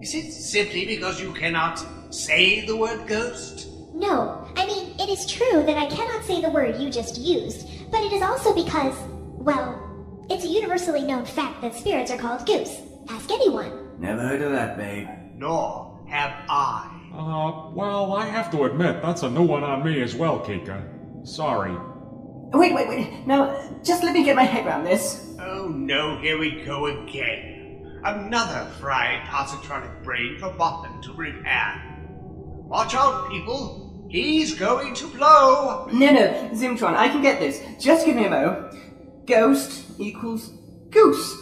Is 0.01 0.13
it 0.13 0.32
simply 0.32 0.86
because 0.86 1.22
you 1.22 1.34
cannot 1.34 1.84
say 2.13 2.65
the 2.65 2.75
word 2.75 3.08
ghost? 3.08 3.68
No, 3.94 4.48
I 4.56 4.65
mean, 4.65 4.96
it 5.00 5.10
is 5.10 5.25
true 5.25 5.63
that 5.63 5.77
I 5.77 5.88
cannot 5.88 6.24
say 6.24 6.41
the 6.41 6.50
word 6.50 6.79
you 6.79 6.89
just 6.89 7.18
used, 7.18 7.68
but 7.91 8.01
it 8.01 8.12
is 8.13 8.22
also 8.22 8.53
because, 8.53 8.96
well, 9.38 9.86
it's 10.29 10.46
a 10.46 10.48
universally 10.48 11.03
known 11.03 11.25
fact 11.25 11.62
that 11.62 11.75
spirits 11.75 12.12
are 12.12 12.17
called 12.17 12.46
goose. 12.46 12.75
Ask 13.10 13.31
anyone. 13.31 14.00
Never 14.00 14.22
heard 14.22 14.41
of 14.41 14.51
that, 14.51 14.77
babe. 14.77 15.08
Nor 15.36 16.05
have 16.08 16.34
I. 16.50 16.96
Uh, 17.13 17.72
well, 17.72 18.13
I 18.13 18.25
have 18.25 18.51
to 18.51 18.65
admit, 18.65 19.01
that's 19.01 19.24
a 19.24 19.29
new 19.29 19.43
one 19.43 19.63
on 19.63 19.84
me 19.84 20.01
as 20.01 20.15
well, 20.15 20.39
Kika. 20.39 21.27
Sorry. 21.27 21.75
Wait, 22.51 22.74
wait, 22.74 22.88
wait. 22.88 23.27
Now, 23.27 23.55
just 23.84 24.03
let 24.03 24.13
me 24.13 24.24
get 24.24 24.36
my 24.36 24.43
head 24.43 24.65
around 24.65 24.84
this. 24.84 25.36
Oh 25.39 25.67
no, 25.67 26.17
here 26.17 26.38
we 26.38 26.63
go 26.63 26.88
again. 26.88 28.01
Another 28.03 28.69
fried 28.79 29.22
positronic 29.27 30.03
brain 30.03 30.38
for 30.39 30.50
Botman 30.50 31.01
to 31.03 31.13
repair. 31.13 31.86
Watch 32.67 32.96
out, 32.96 33.29
people. 33.29 33.88
He's 34.09 34.55
going 34.55 34.95
to 34.95 35.07
blow. 35.07 35.85
No, 35.93 36.11
no, 36.11 36.49
Zimtron, 36.53 36.95
I 36.95 37.09
can 37.09 37.21
get 37.21 37.39
this. 37.39 37.61
Just 37.79 38.07
give 38.07 38.15
me 38.15 38.25
a 38.25 38.29
mo. 38.29 38.71
Ghost 39.27 39.85
equals 39.99 40.49
goose. 40.89 41.37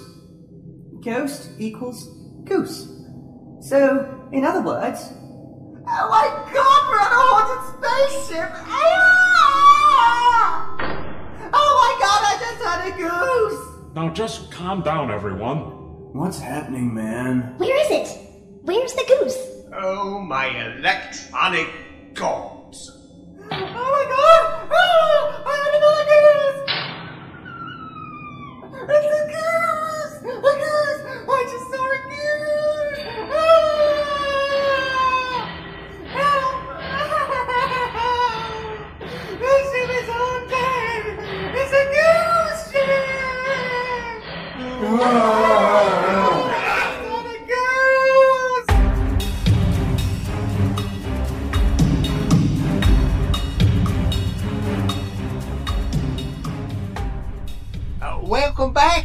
Ghost 1.01 1.50
equals 1.59 2.09
goose. 2.43 2.89
So, 3.62 4.27
in 4.33 4.43
other 4.43 4.62
words, 4.62 5.13
oh 5.13 6.09
my 6.09 6.27
god, 6.53 6.89
we're 6.89 7.00
on 7.00 7.12
a 7.13 7.21
haunted 7.24 7.63
spaceship! 7.74 8.51
Ah! 8.53 8.77
Oh 11.53 11.71
my 11.81 11.93
god, 12.03 12.21
I 12.25 12.36
just 12.38 12.62
had 12.65 12.79
a 12.86 12.91
goose! 12.97 13.63
Now 13.95 14.09
just 14.09 14.51
calm 14.51 14.81
down, 14.81 15.09
everyone. 15.09 15.59
What's 16.13 16.39
happening, 16.39 16.93
man? 16.93 17.55
Where 17.57 17.79
is 17.86 17.91
it? 17.91 18.09
Where's 18.63 18.93
the 18.93 19.05
goose? 19.07 19.38
Oh, 19.74 20.19
my 20.19 20.47
electronic 20.75 21.69
gods. 22.13 22.57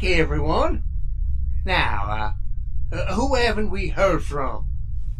Back, 0.02 0.18
everyone. 0.18 0.82
Now, 1.64 2.34
uh, 2.92 2.96
uh, 2.96 3.14
who 3.14 3.34
haven't 3.34 3.70
we 3.70 3.88
heard 3.88 4.24
from? 4.24 4.66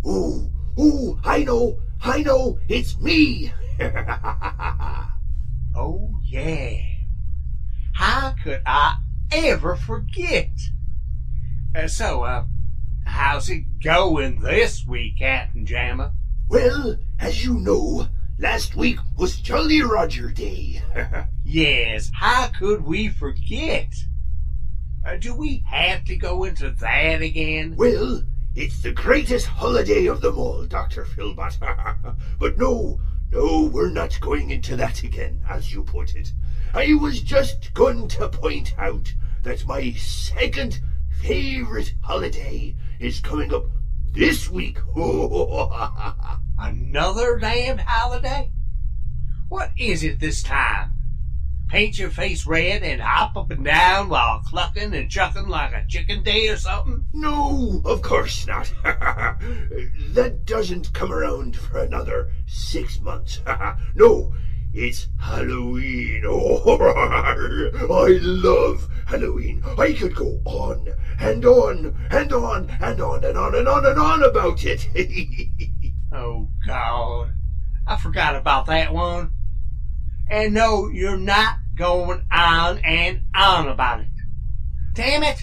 Ooh, 0.07 0.51
ooh, 0.79 1.21
I 1.25 1.45
know, 1.45 1.79
I 2.03 2.23
know, 2.23 2.59
it's 2.69 2.99
me. 2.99 3.53
oh, 5.77 6.11
yeah. 6.25 6.79
How 7.95 8.35
could 8.43 8.63
I 8.67 8.97
ever 9.31 9.77
forget? 9.77 10.51
Uh, 11.77 11.87
so, 11.87 12.25
uh, 12.25 12.45
how's 13.05 13.49
it 13.51 13.81
going 13.83 14.41
this 14.41 14.85
week, 14.85 15.19
Captain 15.19 15.65
Jammer? 15.65 16.13
Well, 16.49 16.97
as 17.21 17.45
you 17.45 17.55
know, 17.55 18.09
last 18.39 18.75
week 18.75 18.99
was 19.17 19.37
Jolly 19.41 19.83
Roger 19.83 20.31
Day. 20.31 20.83
yes, 21.45 22.11
how 22.15 22.49
could 22.49 22.85
we 22.85 23.09
forget? 23.09 23.93
Uh, 25.05 25.17
do 25.17 25.35
we 25.35 25.65
have 25.67 26.05
to 26.05 26.17
go 26.17 26.45
into 26.45 26.71
that 26.71 27.23
again? 27.23 27.75
Well, 27.77 28.23
it's 28.55 28.83
the 28.83 28.93
greatest 28.93 29.47
holiday 29.47 30.07
of 30.07 30.21
them 30.21 30.39
all, 30.39 30.65
Dr. 30.67 31.05
Filbot. 31.05 31.59
but 32.39 32.57
no, 32.57 33.01
no, 33.33 33.71
we're 33.73 33.91
not 33.91 34.21
going 34.21 34.51
into 34.51 34.77
that 34.77 35.03
again, 35.03 35.41
as 35.49 35.73
you 35.73 35.83
put 35.83 36.15
it. 36.15 36.33
I 36.73 36.95
was 36.95 37.21
just 37.21 37.75
going 37.75 38.09
to 38.09 38.29
point 38.29 38.75
out 38.79 39.13
that 39.43 39.67
my 39.67 39.93
second 39.93 40.81
favorite 41.21 41.95
holiday 42.03 42.77
is 43.01 43.21
coming 43.21 43.53
up 43.53 43.65
this 44.13 44.49
week. 44.49 44.79
Another 46.59 47.39
damned 47.39 47.81
holiday? 47.81 48.51
What 49.49 49.73
is 49.77 50.05
it 50.05 50.21
this 50.21 50.43
time? 50.43 50.93
Paint 51.73 51.99
your 51.99 52.11
face 52.11 52.47
red 52.47 52.83
and 52.83 53.01
hop 53.01 53.35
up 53.35 53.51
and 53.51 53.65
down 53.65 54.11
while 54.11 54.41
clucking 54.41 54.93
and 54.93 55.11
chucking 55.11 55.49
like 55.49 55.73
a 55.73 55.87
chicken 55.89 56.23
day 56.23 56.49
or 56.49 56.59
something? 56.59 57.07
No, 57.15 57.81
of 57.87 58.03
course 58.03 58.47
not. 58.47 58.71
that 58.85 60.43
doesn't 60.45 60.93
come 60.93 61.11
around 61.11 61.57
for 61.57 61.79
another 61.79 62.31
six 62.47 63.01
months. 63.01 63.41
no, 63.95 64.35
it's 64.75 65.09
Halloween. 65.19 66.25
Oh, 66.27 66.77
I 68.05 68.19
love 68.21 68.87
Halloween. 69.07 69.63
I 69.79 69.95
could 69.95 70.15
go 70.15 70.43
on 70.45 70.89
and 71.21 71.43
on 71.43 71.97
and 72.11 72.33
on 72.35 72.69
and 72.83 73.01
on 73.01 73.25
and 73.25 73.39
on 73.39 73.55
and 73.55 73.67
on 73.67 73.87
and 73.87 73.99
on 73.99 74.23
about 74.23 74.63
it. 74.67 74.89
oh, 76.13 76.51
God. 76.67 77.33
I 77.87 77.97
forgot 77.97 78.37
about 78.37 78.67
that 78.67 78.93
one. 78.93 79.33
And 80.29 80.53
no, 80.55 80.89
you're 80.89 81.19
not 81.19 81.57
going 81.75 82.25
on 82.33 82.79
and 82.79 83.23
on 83.35 83.69
about 83.69 84.01
it. 84.01 84.07
Damn 84.95 85.23
it! 85.23 85.43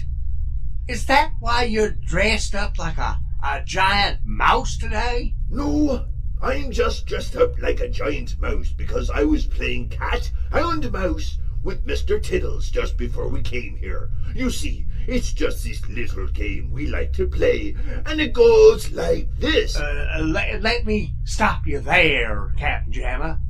Is 0.88 1.06
that 1.06 1.32
why 1.40 1.64
you're 1.64 1.90
dressed 1.90 2.54
up 2.54 2.78
like 2.78 2.98
a, 2.98 3.20
a 3.44 3.62
giant 3.64 4.18
mouse 4.24 4.76
today? 4.76 5.34
No, 5.50 6.06
I'm 6.42 6.70
just 6.70 7.06
dressed 7.06 7.36
up 7.36 7.60
like 7.60 7.80
a 7.80 7.88
giant 7.88 8.40
mouse 8.40 8.70
because 8.70 9.10
I 9.10 9.24
was 9.24 9.46
playing 9.46 9.90
cat 9.90 10.30
and 10.52 10.90
mouse 10.90 11.38
with 11.62 11.86
Mr. 11.86 12.22
Tiddles 12.22 12.70
just 12.70 12.96
before 12.96 13.28
we 13.28 13.42
came 13.42 13.76
here. 13.76 14.10
You 14.34 14.50
see, 14.50 14.86
it's 15.06 15.32
just 15.32 15.64
this 15.64 15.86
little 15.88 16.28
game 16.28 16.70
we 16.70 16.86
like 16.86 17.12
to 17.14 17.26
play, 17.26 17.74
and 18.06 18.20
it 18.20 18.32
goes 18.32 18.90
like 18.92 19.28
this. 19.38 19.76
Uh, 19.76 20.20
let, 20.24 20.62
let 20.62 20.86
me 20.86 21.14
stop 21.24 21.66
you 21.66 21.80
there, 21.80 22.54
Captain 22.56 22.92
Jammer. 22.92 23.40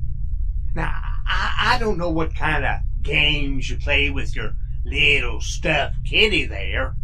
Now, 0.75 1.10
I, 1.31 1.75
I 1.75 1.79
don't 1.79 1.97
know 1.97 2.11
what 2.11 2.35
kind 2.35 2.65
of 2.65 2.81
games 3.03 3.71
you 3.71 3.77
play 3.77 4.11
with 4.11 4.35
your 4.35 4.55
little 4.85 5.41
stuffed 5.41 5.97
kitty 6.05 6.45
there, 6.45 6.97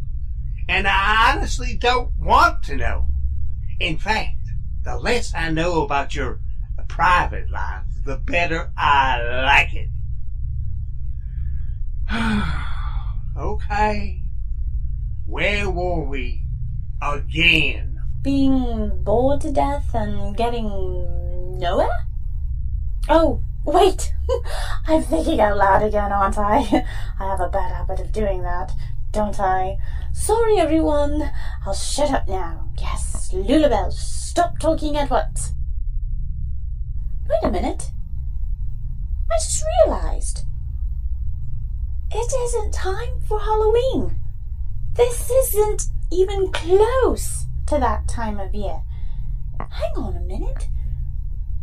and 0.68 0.88
I 0.88 1.32
honestly 1.32 1.76
don't 1.76 2.10
want 2.18 2.64
to 2.64 2.76
know. 2.76 3.06
In 3.78 3.98
fact, 3.98 4.36
the 4.84 4.98
less 4.98 5.32
I 5.34 5.50
know 5.50 5.82
about 5.82 6.14
your 6.14 6.40
private 6.88 7.50
life, 7.50 7.84
the 8.04 8.16
better 8.16 8.72
I 8.76 9.22
like 9.44 9.74
it. 9.74 9.90
okay. 13.36 14.22
Where 15.26 15.70
were 15.70 16.04
we 16.04 16.42
again? 17.02 18.00
Being 18.22 19.02
bored 19.04 19.40
to 19.42 19.52
death 19.52 19.94
and 19.94 20.36
getting 20.36 20.68
nowhere? 21.58 22.06
Oh, 23.08 23.42
wait! 23.66 24.14
I'm 24.87 25.02
thinking 25.02 25.40
out 25.40 25.59
loud 25.59 25.83
again, 25.83 26.12
aren't 26.12 26.38
I? 26.38 26.59
I 27.20 27.31
have 27.31 27.40
a 27.40 27.48
bad 27.48 27.72
habit 27.72 28.00
of 28.00 28.12
doing 28.12 28.42
that, 28.42 28.72
don't 29.12 29.38
I? 29.38 29.76
Sorry, 30.12 30.59
everyone. 30.59 31.31
I'll 31.66 31.74
shut 31.74 32.11
up 32.11 32.26
now. 32.29 32.70
Yes, 32.81 33.31
Lulabelle, 33.33 33.92
stop 33.92 34.59
talking 34.59 34.96
at 34.96 35.11
once. 35.11 35.52
Wait 37.29 37.48
a 37.48 37.50
minute. 37.50 37.90
I 39.31 39.37
just 39.37 39.64
realized. 39.85 40.44
It 42.12 42.33
isn't 42.33 42.72
time 42.72 43.20
for 43.26 43.40
Halloween. 43.40 44.16
This 44.94 45.29
isn't 45.29 45.88
even 46.12 46.52
close 46.52 47.46
to 47.66 47.79
that 47.79 48.07
time 48.07 48.38
of 48.38 48.55
year. 48.55 48.83
Hang 49.59 49.92
on 49.96 50.16
a 50.16 50.20
minute. 50.20 50.68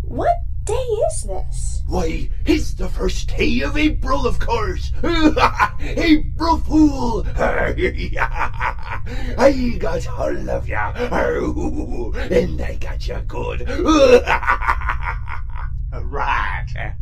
What 0.01 0.35
day 0.65 0.73
is 0.73 1.23
this? 1.23 1.81
Why, 1.87 2.29
it's 2.45 2.73
the 2.73 2.87
first 2.87 3.35
day 3.35 3.61
of 3.61 3.77
April, 3.77 4.25
of 4.25 4.39
course. 4.39 4.91
April 5.79 6.57
Fool. 6.59 7.25
I 7.37 7.73
got 9.79 10.07
all 10.07 10.49
of 10.49 10.67
ya. 10.67 10.93
And 12.31 12.61
I 12.61 12.75
got 12.75 13.07
ya 13.07 13.19
good. 13.27 13.67
right. 15.91 16.95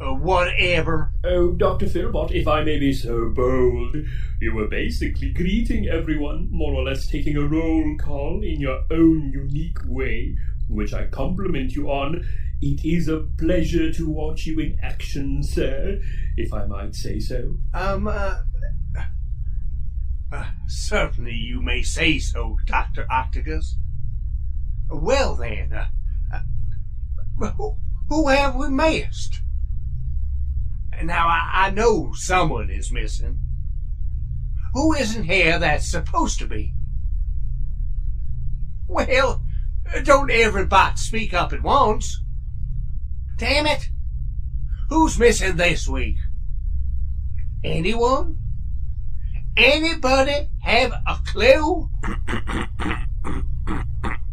Uh, 0.00 0.14
whatever. 0.14 1.12
Oh, 1.22 1.52
Dr. 1.52 1.86
Filbot, 1.86 2.32
if 2.32 2.48
I 2.48 2.64
may 2.64 2.78
be 2.78 2.92
so 2.92 3.30
bold, 3.30 3.96
you 4.40 4.54
were 4.54 4.66
basically 4.66 5.32
greeting 5.32 5.86
everyone, 5.86 6.48
more 6.50 6.74
or 6.74 6.82
less 6.82 7.06
taking 7.06 7.36
a 7.36 7.46
roll 7.46 7.96
call 7.98 8.42
in 8.42 8.60
your 8.60 8.82
own 8.90 9.30
unique 9.32 9.78
way, 9.86 10.36
which 10.68 10.92
I 10.92 11.06
compliment 11.06 11.76
you 11.76 11.90
on. 11.90 12.26
It 12.66 12.82
is 12.82 13.08
a 13.08 13.26
pleasure 13.36 13.92
to 13.92 14.08
watch 14.08 14.46
you 14.46 14.58
in 14.58 14.78
action, 14.80 15.42
sir, 15.42 16.00
if 16.34 16.50
I 16.50 16.64
might 16.64 16.94
say 16.94 17.20
so. 17.20 17.58
Um, 17.74 18.08
uh, 18.08 18.38
uh 20.32 20.50
certainly 20.66 21.34
you 21.34 21.60
may 21.60 21.82
say 21.82 22.18
so, 22.18 22.56
Dr. 22.64 23.06
Octagus. 23.10 23.74
Well 24.90 25.34
then, 25.34 25.74
uh, 25.74 25.88
uh, 26.32 27.50
who, 27.50 27.76
who 28.08 28.28
have 28.28 28.56
we 28.56 28.70
missed? 28.70 29.42
Now, 31.02 31.28
I, 31.28 31.66
I 31.66 31.70
know 31.70 32.14
someone 32.14 32.70
is 32.70 32.90
missing. 32.90 33.40
Who 34.72 34.94
isn't 34.94 35.24
here 35.24 35.58
that's 35.58 35.90
supposed 35.90 36.38
to 36.38 36.46
be? 36.46 36.72
Well, 38.88 39.44
don't 40.02 40.30
everybody 40.30 40.96
speak 40.96 41.34
up 41.34 41.52
at 41.52 41.62
once. 41.62 42.22
Damn 43.36 43.66
it! 43.66 43.88
Who's 44.88 45.18
missing 45.18 45.56
this 45.56 45.88
week? 45.88 46.16
Anyone? 47.64 48.38
Anybody 49.56 50.48
have 50.62 50.92
a 50.92 51.18
clue? 51.26 51.90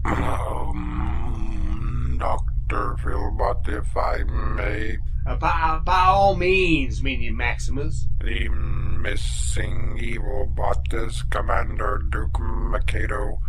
um, 0.05 2.17
Dr. 2.19 2.95
Filbot, 3.01 3.67
if 3.69 3.97
I 3.97 4.23
may. 4.23 4.97
Uh, 5.25 5.35
by, 5.35 5.79
by 5.83 6.05
all 6.05 6.35
means, 6.35 7.01
Minion 7.03 7.37
Maximus. 7.37 8.07
The 8.19 8.49
missing 8.49 9.97
evil 10.01 10.47
bot 10.47 10.91
is 10.93 11.23
Commander 11.29 12.01
Duke 12.11 12.39
Mikado, 12.39 13.39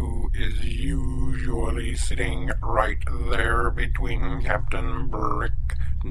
who 0.00 0.30
is 0.32 0.64
usually 0.64 1.94
sitting 1.94 2.50
right 2.62 2.96
there 3.30 3.70
between 3.70 4.42
Captain 4.42 5.08
Brick 5.08 5.52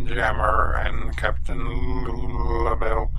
Jammer 0.05 0.75
and 0.75 1.17
Captain 1.17 1.57
Lulabelle. 1.57 3.09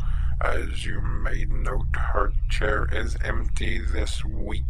As 0.40 0.86
you 0.86 1.00
may 1.00 1.44
note, 1.46 1.96
her 2.12 2.32
chair 2.48 2.88
is 2.92 3.16
empty 3.24 3.80
this 3.80 4.24
week. 4.24 4.62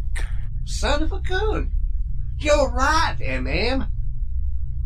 Son 0.65 1.03
of 1.03 1.11
a 1.11 1.19
gun! 1.19 1.71
You're 2.39 2.71
right, 2.71 3.17
MM. 3.19 3.87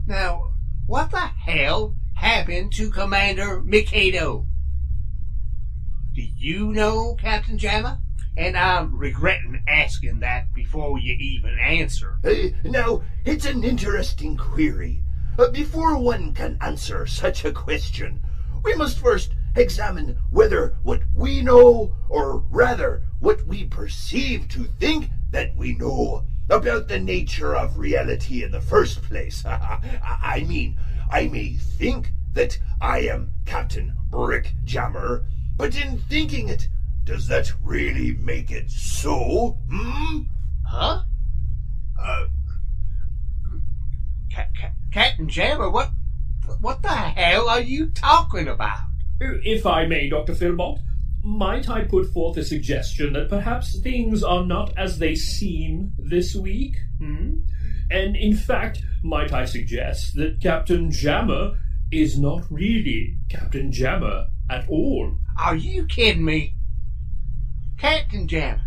Now, 0.06 0.52
what 0.86 1.12
the 1.12 1.20
hell 1.20 1.96
happened 2.16 2.74
to 2.74 2.92
Commander 2.92 3.62
Mikado? 3.62 4.48
Do 6.14 6.22
you 6.22 6.74
know, 6.74 7.16
Captain 7.16 7.58
Jammer? 7.58 8.00
And 8.38 8.58
I'm 8.58 8.98
regretting 8.98 9.64
asking 9.68 10.20
that 10.20 10.54
before 10.54 11.00
you 11.00 11.14
even 11.14 11.58
answer. 11.58 12.18
Uh, 12.24 12.50
now, 12.64 13.02
it's 13.24 13.46
an 13.46 13.64
interesting 13.64 14.36
query. 14.36 15.04
Uh, 15.40 15.50
before 15.52 15.98
one 15.98 16.34
can 16.34 16.58
answer 16.62 17.06
such 17.06 17.46
a 17.46 17.52
question, 17.52 18.22
we 18.64 18.74
must 18.76 19.00
first 19.00 19.32
examine 19.56 20.18
whether 20.32 20.76
what 20.84 21.02
we 21.14 21.42
know, 21.42 21.94
or 22.10 22.40
rather 22.50 23.04
what 23.20 23.46
we 23.48 23.64
perceive 23.66 24.50
to 24.50 24.66
think 24.80 25.10
that 25.32 25.56
we 25.56 25.76
know, 25.76 26.26
about 26.50 26.88
the 26.88 27.00
nature 27.00 27.56
of 27.56 27.78
reality 27.78 28.44
in 28.44 28.52
the 28.52 28.62
first 28.62 29.02
place. 29.02 29.44
I 29.48 30.46
mean, 30.48 30.78
I 31.10 31.28
may 31.28 31.54
think 31.54 32.12
that 32.34 32.60
I 32.82 33.00
am 33.00 33.34
Captain 33.46 33.96
Brickjammer, 34.12 35.26
but 35.58 35.76
in 35.76 35.98
thinking 35.98 36.50
it, 36.50 36.68
does 37.06 37.28
that 37.28 37.52
really 37.64 38.14
make 38.18 38.52
it 38.52 38.70
so? 38.70 39.58
Hmm? 39.72 40.22
Huh? 40.66 41.04
Uh, 42.02 42.26
Ca- 44.34 44.48
Ca- 44.60 44.74
Captain 44.92 45.30
Jammer, 45.30 45.70
what, 45.70 45.92
what 46.60 46.82
the 46.82 46.90
hell 46.90 47.48
are 47.48 47.62
you 47.62 47.90
talking 47.92 48.48
about? 48.48 48.80
If 49.20 49.66
I 49.66 49.86
may, 49.86 50.10
Dr. 50.10 50.34
Filbot, 50.34 50.80
might 51.24 51.70
I 51.70 51.84
put 51.86 52.08
forth 52.12 52.38
a 52.38 52.44
suggestion 52.44 53.14
that 53.14 53.30
perhaps 53.30 53.80
things 53.80 54.24
are 54.24 54.46
not 54.46 54.78
as 54.78 55.00
they 55.00 55.16
seem 55.16 55.94
this 55.98 56.36
week? 56.36 56.76
Hmm? 57.00 57.40
And 57.90 58.16
in 58.16 58.36
fact, 58.36 58.82
might 59.04 59.32
I 59.32 59.46
suggest 59.46 60.16
that 60.16 60.42
Captain 60.42 60.92
Jammer 60.92 61.60
is 61.92 62.20
not 62.20 62.44
really 62.52 63.18
Captain 63.30 63.72
Jammer 63.72 64.28
at 64.50 64.68
all? 64.68 65.18
Are 65.40 65.56
you 65.56 65.86
kidding 65.86 66.26
me? 66.26 66.55
Captain 67.78 68.26
Jammer, 68.28 68.62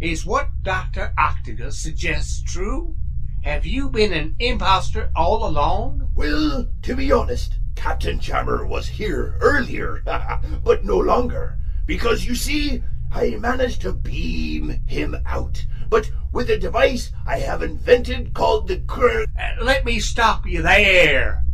is 0.00 0.26
what 0.26 0.50
Dr. 0.62 1.12
Octagus 1.16 1.74
suggests 1.74 2.42
true? 2.42 2.96
Have 3.44 3.64
you 3.64 3.88
been 3.88 4.12
an 4.12 4.34
impostor 4.40 5.10
all 5.14 5.46
along? 5.48 6.10
Well, 6.16 6.68
to 6.82 6.96
be 6.96 7.12
honest, 7.12 7.58
Captain 7.76 8.18
Jammer 8.18 8.66
was 8.66 8.88
here 8.88 9.36
earlier, 9.40 10.02
but 10.64 10.84
no 10.84 10.98
longer. 10.98 11.56
Because 11.86 12.26
you 12.26 12.34
see, 12.34 12.82
I 13.12 13.36
managed 13.36 13.82
to 13.82 13.92
beam 13.92 14.82
him 14.86 15.16
out. 15.24 15.64
But 15.88 16.10
with 16.32 16.50
a 16.50 16.58
device 16.58 17.12
I 17.26 17.38
have 17.38 17.62
invented 17.62 18.34
called 18.34 18.66
the 18.66 18.76
Gr- 18.76 19.24
Uh, 19.38 19.62
let 19.62 19.84
me 19.84 20.00
stop 20.00 20.46
you 20.46 20.62
there. 20.62 21.44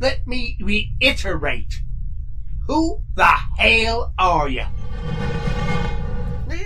Let 0.00 0.26
me 0.26 0.58
reiterate. 0.60 1.82
Who 2.66 3.02
the 3.14 3.24
hell 3.56 4.12
are 4.18 4.48
you? 4.48 4.66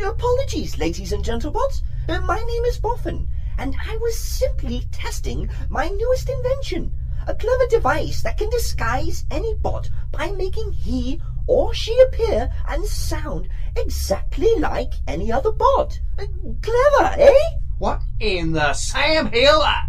Uh, 0.02 0.10
Apologies, 0.10 0.78
ladies 0.78 1.12
and 1.12 1.24
gentlebots. 1.24 1.82
Uh, 2.08 2.20
my 2.22 2.36
name 2.38 2.64
is 2.64 2.78
Boffin, 2.78 3.28
and 3.58 3.74
I 3.86 3.96
was 3.98 4.18
simply 4.18 4.82
testing 4.90 5.48
my 5.68 5.88
newest 5.88 6.28
invention. 6.28 6.92
A 7.28 7.34
clever 7.34 7.66
device 7.68 8.22
that 8.22 8.36
can 8.38 8.50
disguise 8.50 9.24
any 9.30 9.54
bot 9.54 9.88
by 10.10 10.32
making 10.32 10.72
he 10.72 11.20
or 11.46 11.72
she 11.72 11.96
appear 12.00 12.50
and 12.68 12.84
sound 12.84 13.48
exactly 13.76 14.52
like 14.58 14.92
any 15.06 15.30
other 15.30 15.52
bot. 15.52 16.00
Uh, 16.18 16.26
clever, 16.62 17.14
eh? 17.20 17.50
What 17.78 18.00
in 18.18 18.52
the 18.52 18.72
Sam 18.74 19.30
Hill? 19.30 19.60
I, 19.62 19.82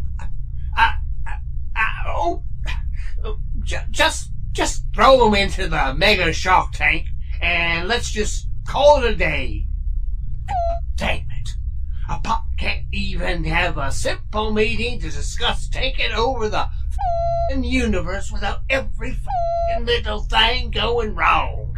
I, 0.77 0.93
I, 1.25 1.37
I, 1.75 1.87
oh, 2.07 2.43
oh, 3.23 3.39
ju- 3.63 3.77
just, 3.89 4.31
just 4.51 4.85
throw 4.93 5.27
him 5.27 5.33
into 5.33 5.67
the 5.67 5.93
mega 5.95 6.31
shark 6.33 6.71
tank 6.73 7.07
and 7.41 7.87
let's 7.87 8.11
just 8.11 8.47
call 8.67 9.03
it 9.03 9.11
a 9.11 9.15
day. 9.15 9.65
A 12.13 12.19
pop 12.19 12.45
can't 12.59 12.85
even 12.91 13.43
have 13.45 13.79
a 13.79 13.91
simple 13.91 14.51
meeting 14.51 14.99
to 14.99 15.09
discuss 15.09 15.67
taking 15.67 16.11
over 16.11 16.47
the 16.47 16.69
universe 17.59 18.31
without 18.31 18.61
every 18.69 19.17
little 19.81 20.19
thing 20.19 20.69
going 20.69 21.15
wrong. 21.15 21.75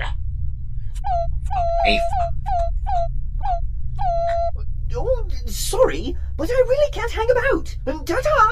Oh, 4.93 5.25
sorry, 5.45 6.17
but 6.35 6.49
I 6.49 6.53
really 6.53 6.91
can't 6.91 7.11
hang 7.11 7.31
about. 7.31 7.77
Um, 7.87 8.03
Ta-ta! 8.03 8.49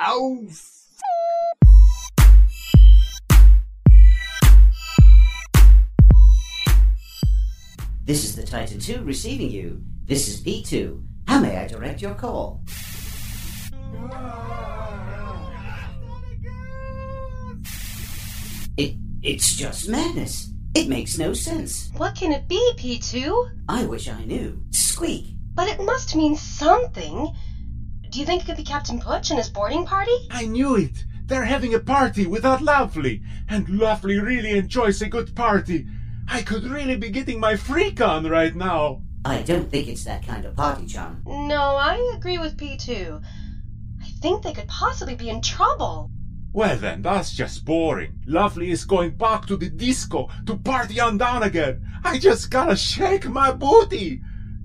Oh, 0.00 0.46
This 8.04 8.24
is 8.24 8.34
the 8.34 8.42
Titan 8.42 8.80
II 8.84 9.04
receiving 9.04 9.48
you. 9.48 9.80
This 10.06 10.26
is 10.26 10.42
P2. 10.42 11.00
How 11.28 11.38
may 11.38 11.56
I 11.56 11.68
direct 11.68 12.02
your 12.02 12.14
call? 12.14 12.60
It 18.76 18.96
it's 19.22 19.54
just 19.54 19.88
madness. 19.88 20.50
It 20.74 20.88
makes 20.88 21.16
no 21.16 21.32
sense. 21.32 21.92
What 21.96 22.16
can 22.16 22.32
it 22.32 22.48
be, 22.48 22.72
P2? 22.76 23.50
I 23.68 23.84
wish 23.84 24.08
I 24.08 24.24
knew. 24.24 24.60
Squeak. 24.70 25.36
But 25.54 25.68
it 25.68 25.84
must 25.84 26.16
mean 26.16 26.34
something. 26.34 27.32
Do 28.10 28.18
you 28.18 28.26
think 28.26 28.42
it 28.42 28.46
could 28.46 28.56
be 28.56 28.64
Captain 28.64 28.98
Putch 28.98 29.30
and 29.30 29.38
his 29.38 29.48
boarding 29.48 29.86
party? 29.86 30.16
I 30.28 30.46
knew 30.46 30.74
it. 30.74 31.04
They're 31.26 31.44
having 31.44 31.72
a 31.72 31.78
party 31.78 32.26
without 32.26 32.62
Lovely, 32.62 33.22
and 33.48 33.68
Lovely 33.68 34.18
really 34.18 34.58
enjoys 34.58 35.00
a 35.02 35.08
good 35.08 35.36
party. 35.36 35.86
I 36.32 36.40
could 36.40 36.64
really 36.64 36.96
be 36.96 37.10
getting 37.10 37.38
my 37.38 37.56
freak 37.56 38.00
on 38.00 38.26
right 38.26 38.56
now. 38.56 39.02
I 39.22 39.42
don't 39.42 39.70
think 39.70 39.86
it's 39.86 40.04
that 40.04 40.26
kind 40.26 40.46
of 40.46 40.56
party, 40.56 40.86
John. 40.86 41.22
No, 41.26 41.60
I 41.60 42.14
agree 42.16 42.38
with 42.38 42.56
P2. 42.56 43.22
I 44.00 44.06
think 44.22 44.42
they 44.42 44.54
could 44.54 44.66
possibly 44.66 45.14
be 45.14 45.28
in 45.28 45.42
trouble. 45.42 46.10
Well 46.54 46.78
then, 46.78 47.02
that's 47.02 47.32
just 47.32 47.66
boring. 47.66 48.18
Lovely 48.26 48.70
is 48.70 48.86
going 48.86 49.10
back 49.10 49.44
to 49.46 49.58
the 49.58 49.68
disco 49.68 50.30
to 50.46 50.56
party 50.56 50.98
on 51.00 51.18
down 51.18 51.42
again. 51.42 51.86
I 52.02 52.18
just 52.18 52.50
gotta 52.50 52.76
shake 52.76 53.28
my 53.28 53.52
booty. 53.52 54.22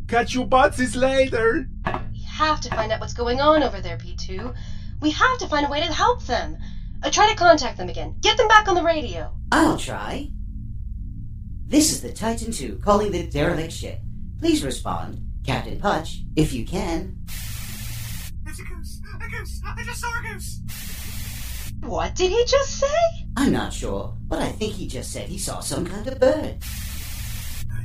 Catch 0.07 0.35
you 0.35 0.45
buttsies 0.45 0.95
later. 0.95 1.67
We 2.13 2.21
have 2.21 2.61
to 2.61 2.69
find 2.69 2.93
out 2.93 3.01
what's 3.01 3.13
going 3.13 3.41
on 3.41 3.61
over 3.61 3.81
there, 3.81 3.97
P2. 3.97 4.55
We 5.01 5.11
have 5.11 5.37
to 5.39 5.47
find 5.49 5.65
a 5.65 5.69
way 5.69 5.81
to 5.81 5.91
help 5.93 6.23
them. 6.23 6.57
Uh, 7.03 7.11
try 7.11 7.29
to 7.29 7.35
contact 7.35 7.77
them 7.77 7.89
again. 7.89 8.15
Get 8.21 8.37
them 8.37 8.47
back 8.47 8.69
on 8.69 8.75
the 8.75 8.83
radio. 8.83 9.33
I'll 9.51 9.77
try. 9.77 10.31
This 11.69 11.91
is 11.91 12.01
the 12.01 12.13
Titan 12.13 12.53
II 12.53 12.77
calling 12.77 13.11
the 13.11 13.27
derelict 13.27 13.73
ship. 13.73 13.99
Please 14.39 14.63
respond, 14.63 15.21
Captain 15.45 15.77
Putch, 15.77 16.21
if 16.37 16.53
you 16.53 16.65
can. 16.65 17.17
It's 18.45 18.59
a 18.59 18.63
goose! 18.63 19.01
A 19.13 19.29
goose! 19.29 19.61
I 19.65 19.83
just 19.83 19.99
saw 19.99 20.07
a 20.07 20.33
goose! 20.33 20.61
What 21.81 22.15
did 22.15 22.31
he 22.31 22.41
just 22.45 22.79
say? 22.79 23.27
I'm 23.35 23.51
not 23.51 23.73
sure, 23.73 24.15
but 24.29 24.39
I 24.39 24.47
think 24.47 24.75
he 24.75 24.87
just 24.87 25.11
said 25.11 25.27
he 25.27 25.37
saw 25.37 25.59
some 25.59 25.85
kind 25.85 26.07
of 26.07 26.17
bird. 26.21 26.55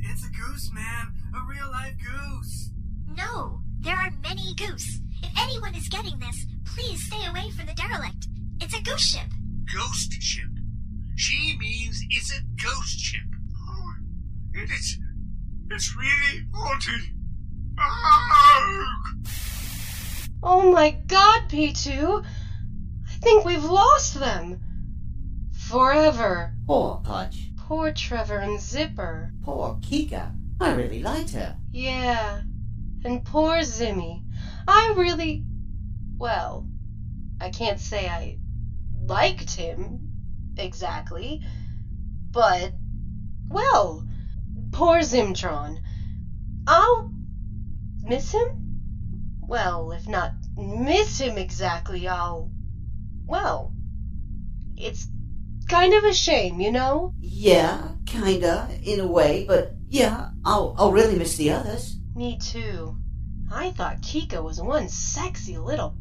It's 0.04 0.26
a 0.26 0.30
goose, 0.30 0.70
man! 0.72 1.12
A 1.34 1.44
real 1.50 1.68
live 1.72 1.94
goose! 1.98 2.70
No, 3.16 3.62
there 3.80 3.96
are 3.96 4.12
many 4.22 4.54
goose. 4.54 5.00
If 5.24 5.30
anyone 5.36 5.74
is 5.74 5.88
getting 5.88 6.20
this, 6.20 6.46
please 6.72 7.02
stay 7.04 7.26
away 7.28 7.50
from 7.50 7.66
the 7.66 7.74
derelict. 7.74 8.28
It's 8.60 8.78
a 8.78 8.82
goose 8.82 9.08
ship. 9.08 9.26
Ghost 9.74 10.12
ship. 10.22 10.50
She 11.16 11.56
means 11.58 12.00
it's 12.10 12.32
a 12.32 12.42
ghost 12.62 13.00
ship. 13.00 13.31
It 14.54 14.70
is. 14.70 14.98
It's 15.70 15.96
really 15.96 16.46
haunted. 16.52 17.00
Oh! 17.78 18.94
Oh 20.42 20.72
my 20.72 20.90
god, 21.06 21.48
P2. 21.48 22.24
I 22.24 23.12
think 23.22 23.44
we've 23.44 23.64
lost 23.64 24.18
them. 24.18 24.60
Forever. 25.52 26.54
Poor 26.66 27.00
Putch. 27.02 27.50
Poor 27.56 27.92
Trevor 27.92 28.38
and 28.38 28.60
Zipper. 28.60 29.32
Poor 29.42 29.78
Kika. 29.80 30.34
I 30.60 30.72
really 30.72 31.02
liked 31.02 31.30
her. 31.30 31.56
Yeah. 31.72 32.42
And 33.04 33.24
poor 33.24 33.60
Zimmy. 33.60 34.22
I 34.68 34.92
really. 34.96 35.44
Well, 36.18 36.68
I 37.40 37.48
can't 37.50 37.80
say 37.80 38.06
I 38.08 38.38
liked 39.06 39.50
him 39.52 40.12
exactly, 40.58 41.42
but. 42.30 42.74
Well, 43.48 44.06
poor 44.72 44.98
Zimtron. 45.00 45.78
I'll 46.66 47.12
miss 48.02 48.32
him? 48.32 48.80
Well, 49.40 49.92
if 49.92 50.08
not 50.08 50.32
miss 50.56 51.20
him 51.20 51.38
exactly, 51.38 52.08
I'll. 52.08 52.50
Well, 53.26 53.72
it's 54.76 55.06
kind 55.68 55.94
of 55.94 56.04
a 56.04 56.12
shame, 56.12 56.60
you 56.60 56.72
know? 56.72 57.14
Yeah, 57.20 57.88
kinda, 58.06 58.68
in 58.82 59.00
a 59.00 59.06
way, 59.06 59.44
but 59.46 59.74
yeah, 59.88 60.30
I'll, 60.44 60.74
I'll 60.78 60.92
really 60.92 61.16
miss 61.16 61.36
the 61.36 61.50
others. 61.52 61.98
Me 62.14 62.38
too. 62.38 62.96
I 63.52 63.70
thought 63.70 64.00
Kika 64.00 64.42
was 64.42 64.60
one 64.60 64.88
sexy 64.88 65.58
little. 65.58 65.96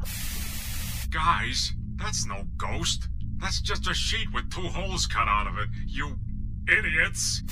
Guys, 1.10 1.72
that's 1.96 2.26
no 2.26 2.44
ghost. 2.56 3.08
That's 3.38 3.60
just 3.60 3.88
a 3.88 3.94
sheet 3.94 4.32
with 4.32 4.50
two 4.50 4.68
holes 4.68 5.06
cut 5.06 5.28
out 5.28 5.46
of 5.46 5.58
it, 5.58 5.68
you 5.86 6.18
idiots. 6.68 7.42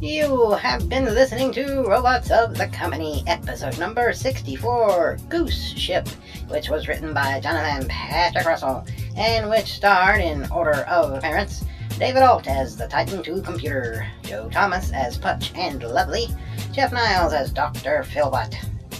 You 0.00 0.52
have 0.52 0.88
been 0.88 1.04
listening 1.04 1.52
to 1.52 1.82
Robots 1.82 2.30
of 2.30 2.56
the 2.56 2.68
Company, 2.72 3.22
episode 3.26 3.78
number 3.78 4.14
64, 4.14 5.18
Goose 5.28 5.74
Ship, 5.76 6.08
which 6.48 6.70
was 6.70 6.88
written 6.88 7.12
by 7.12 7.38
Jonathan 7.40 7.86
Patrick 7.86 8.46
Russell, 8.46 8.86
and 9.14 9.50
which 9.50 9.74
starred, 9.74 10.22
in 10.22 10.50
order 10.50 10.80
of 10.88 11.12
appearance, 11.12 11.66
David 11.98 12.22
Alt 12.22 12.46
as 12.46 12.78
the 12.78 12.88
Titan 12.88 13.22
II 13.26 13.42
computer, 13.42 14.06
Joe 14.22 14.48
Thomas 14.48 14.90
as 14.92 15.18
Putch 15.18 15.52
and 15.54 15.82
Lovely, 15.82 16.28
Jeff 16.72 16.92
Niles 16.92 17.34
as 17.34 17.52
Dr. 17.52 18.06
Filbot, 18.08 18.54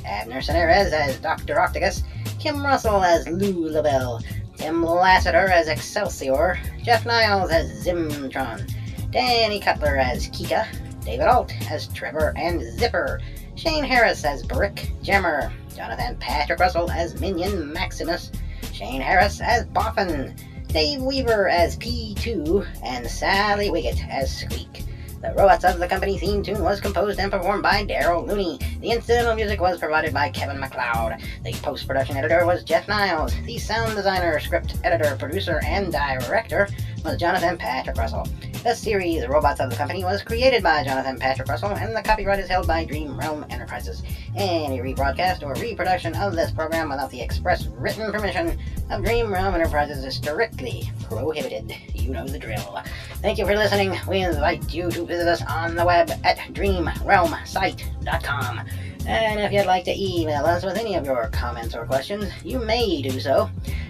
Abner 0.04 0.42
Senires 0.42 0.92
as 0.92 1.18
Dr. 1.18 1.54
Octagus, 1.54 2.02
Kim 2.38 2.64
Russell 2.64 3.02
as 3.02 3.26
Lou 3.26 3.68
LaBelle, 3.68 4.20
Tim 4.56 4.84
Lassiter 4.84 5.48
as 5.48 5.66
Excelsior, 5.66 6.56
Jeff 6.84 7.04
Niles 7.04 7.50
as 7.50 7.84
Zimtron, 7.84 8.72
Danny 9.10 9.58
Cutler 9.58 9.96
as 9.96 10.28
Kika, 10.28 10.66
David 11.04 11.26
Alt 11.26 11.52
as 11.68 11.88
Trevor 11.88 12.32
and 12.36 12.62
Zipper, 12.78 13.20
Shane 13.56 13.82
Harris 13.82 14.24
as 14.24 14.46
Brick 14.46 14.92
Jammer, 15.02 15.52
Jonathan 15.74 16.16
Patrick 16.18 16.60
Russell 16.60 16.88
as 16.92 17.20
Minion 17.20 17.72
Maximus, 17.72 18.30
Shane 18.72 19.00
Harris 19.00 19.40
as 19.40 19.66
Boffin, 19.66 20.32
Dave 20.68 21.02
Weaver 21.02 21.48
as 21.48 21.76
P2, 21.78 22.64
and 22.84 23.04
Sally 23.10 23.68
Wiggett 23.68 24.06
as 24.08 24.32
Squeak. 24.38 24.84
The 25.20 25.34
Robots 25.34 25.64
of 25.64 25.80
the 25.80 25.88
Company 25.88 26.16
theme 26.16 26.44
tune 26.44 26.62
was 26.62 26.80
composed 26.80 27.18
and 27.18 27.32
performed 27.32 27.60
by 27.60 27.84
Daryl 27.84 28.24
Looney. 28.24 28.56
The 28.80 28.92
incidental 28.92 29.34
music 29.34 29.60
was 29.60 29.80
provided 29.80 30.14
by 30.14 30.30
Kevin 30.30 30.60
MacLeod. 30.60 31.20
The 31.42 31.52
post 31.54 31.88
production 31.88 32.16
editor 32.16 32.46
was 32.46 32.62
Jeff 32.62 32.86
Niles. 32.86 33.34
The 33.44 33.58
sound 33.58 33.96
designer, 33.96 34.38
script 34.38 34.76
editor, 34.84 35.16
producer, 35.16 35.60
and 35.64 35.92
director 35.92 36.68
was 37.04 37.18
Jonathan 37.18 37.58
Patrick 37.58 37.96
Russell. 37.96 38.28
The 38.64 38.74
series 38.74 39.24
Robots 39.26 39.60
of 39.60 39.70
the 39.70 39.76
Company 39.76 40.02
was 40.04 40.22
created 40.22 40.64
by 40.64 40.82
Jonathan 40.82 41.16
Patrick 41.18 41.48
Russell, 41.48 41.70
and 41.70 41.96
the 41.96 42.02
copyright 42.02 42.40
is 42.40 42.48
held 42.48 42.66
by 42.66 42.84
Dream 42.84 43.16
Realm 43.16 43.46
Enterprises. 43.50 44.02
Any 44.36 44.80
rebroadcast 44.80 45.44
or 45.44 45.54
reproduction 45.54 46.16
of 46.16 46.34
this 46.34 46.50
program 46.50 46.88
without 46.90 47.10
the 47.10 47.20
express 47.20 47.68
written 47.68 48.10
permission 48.10 48.58
of 48.90 49.04
Dream 49.04 49.32
Realm 49.32 49.54
Enterprises 49.54 50.04
is 50.04 50.16
strictly 50.16 50.90
prohibited. 51.04 51.72
You 51.94 52.10
know 52.10 52.26
the 52.26 52.38
drill. 52.38 52.82
Thank 53.22 53.38
you 53.38 53.46
for 53.46 53.56
listening. 53.56 53.96
We 54.08 54.22
invite 54.22 54.74
you 54.74 54.90
to 54.90 55.06
visit 55.06 55.28
us 55.28 55.44
on 55.46 55.76
the 55.76 55.84
web 55.84 56.10
at 56.24 56.38
dreamrealmsite.com. 56.52 58.60
And 59.08 59.40
if 59.40 59.52
you'd 59.52 59.64
like 59.64 59.84
to 59.84 59.98
email 59.98 60.44
us 60.44 60.62
with 60.62 60.76
any 60.76 60.94
of 60.94 61.06
your 61.06 61.28
comments 61.28 61.74
or 61.74 61.86
questions, 61.86 62.30
you 62.44 62.58
may 62.58 63.00
do 63.00 63.18
so 63.18 63.48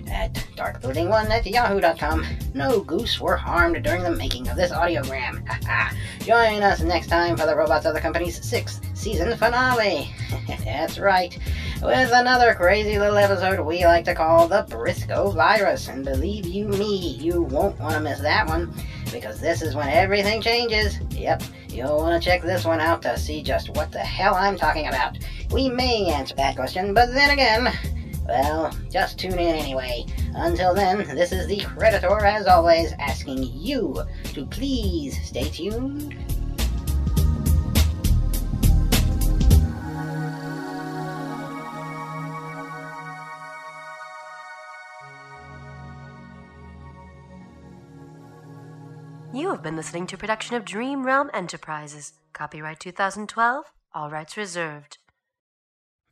at 0.09 0.33
darkbuilding1 0.57 1.29
at 1.29 1.45
yahoo.com. 1.45 2.25
No 2.55 2.81
goose 2.81 3.21
were 3.21 3.37
harmed 3.37 3.83
during 3.83 4.05
the 4.05 4.13
making 4.13 4.49
of 4.49 4.57
this 4.57 4.71
audiogram. 4.71 5.43
Join 6.21 6.63
us 6.63 6.83
next 6.83 7.09
time 7.09 7.37
for 7.37 7.47
the 7.47 7.57
Robots 7.57 7.85
of 7.85 7.95
the 7.95 8.01
Company's 8.01 8.45
sixth 8.49 8.81
season 8.97 9.37
finale. 9.37 10.09
That's 10.65 11.01
right, 11.01 11.37
with 11.83 12.11
another 12.13 12.55
crazy 12.55 12.97
little 12.99 13.19
episode 13.19 13.59
we 13.67 13.85
like 13.85 14.05
to 14.05 14.15
call 14.15 14.47
the 14.47 14.67
Briscoe 14.69 15.33
Virus. 15.33 15.89
And 15.89 16.05
believe 16.05 16.47
you 16.47 16.69
me, 16.69 17.17
you 17.21 17.43
won't 17.43 17.79
want 17.81 17.95
to 17.95 18.01
miss 18.01 18.21
that 18.21 18.47
one, 18.47 18.73
because 19.11 19.41
this 19.41 19.63
is 19.63 19.75
when 19.75 19.89
everything 19.89 20.41
changes. 20.41 20.99
Yep, 21.11 21.43
you'll 21.69 21.97
want 21.99 22.23
to 22.23 22.29
check 22.29 22.43
this 22.43 22.65
one 22.65 22.81
out 22.81 23.03
to 23.03 23.19
see 23.19 23.43
just 23.43 23.71
what 23.71 23.93
the 23.93 23.99
hell 23.99 24.35
I'm 24.35 24.57
talking 24.57 24.89
about. 24.89 25.19
We 25.51 25.69
may 25.69 26.07
answer 26.07 26.35
that 26.37 26.57
question, 26.57 26.95
but 26.95 27.13
then 27.13 27.31
again, 27.31 27.73
well, 28.27 28.77
just 28.91 29.19
tune 29.19 29.33
in 29.33 29.55
anyway. 29.55 30.05
Until 30.35 30.75
then, 30.75 30.99
this 31.17 31.33
is 31.33 31.47
the 31.47 31.61
Creditor, 31.61 32.25
as 32.25 32.47
always, 32.47 32.93
asking 32.99 33.43
you 33.43 34.03
to 34.35 34.45
please 34.47 35.21
stay 35.27 35.49
tuned. 35.49 36.15
You 49.49 49.55
have 49.55 49.63
been 49.63 49.77
listening 49.77 50.07
to 50.09 50.17
a 50.17 50.19
production 50.19 50.57
of 50.57 50.67
Dream 50.67 51.07
Realm 51.07 51.31
Enterprises. 51.33 52.13
Copyright 52.35 52.81
2012, 52.81 53.65
all 53.95 54.11
rights 54.11 54.37
reserved. 54.37 54.99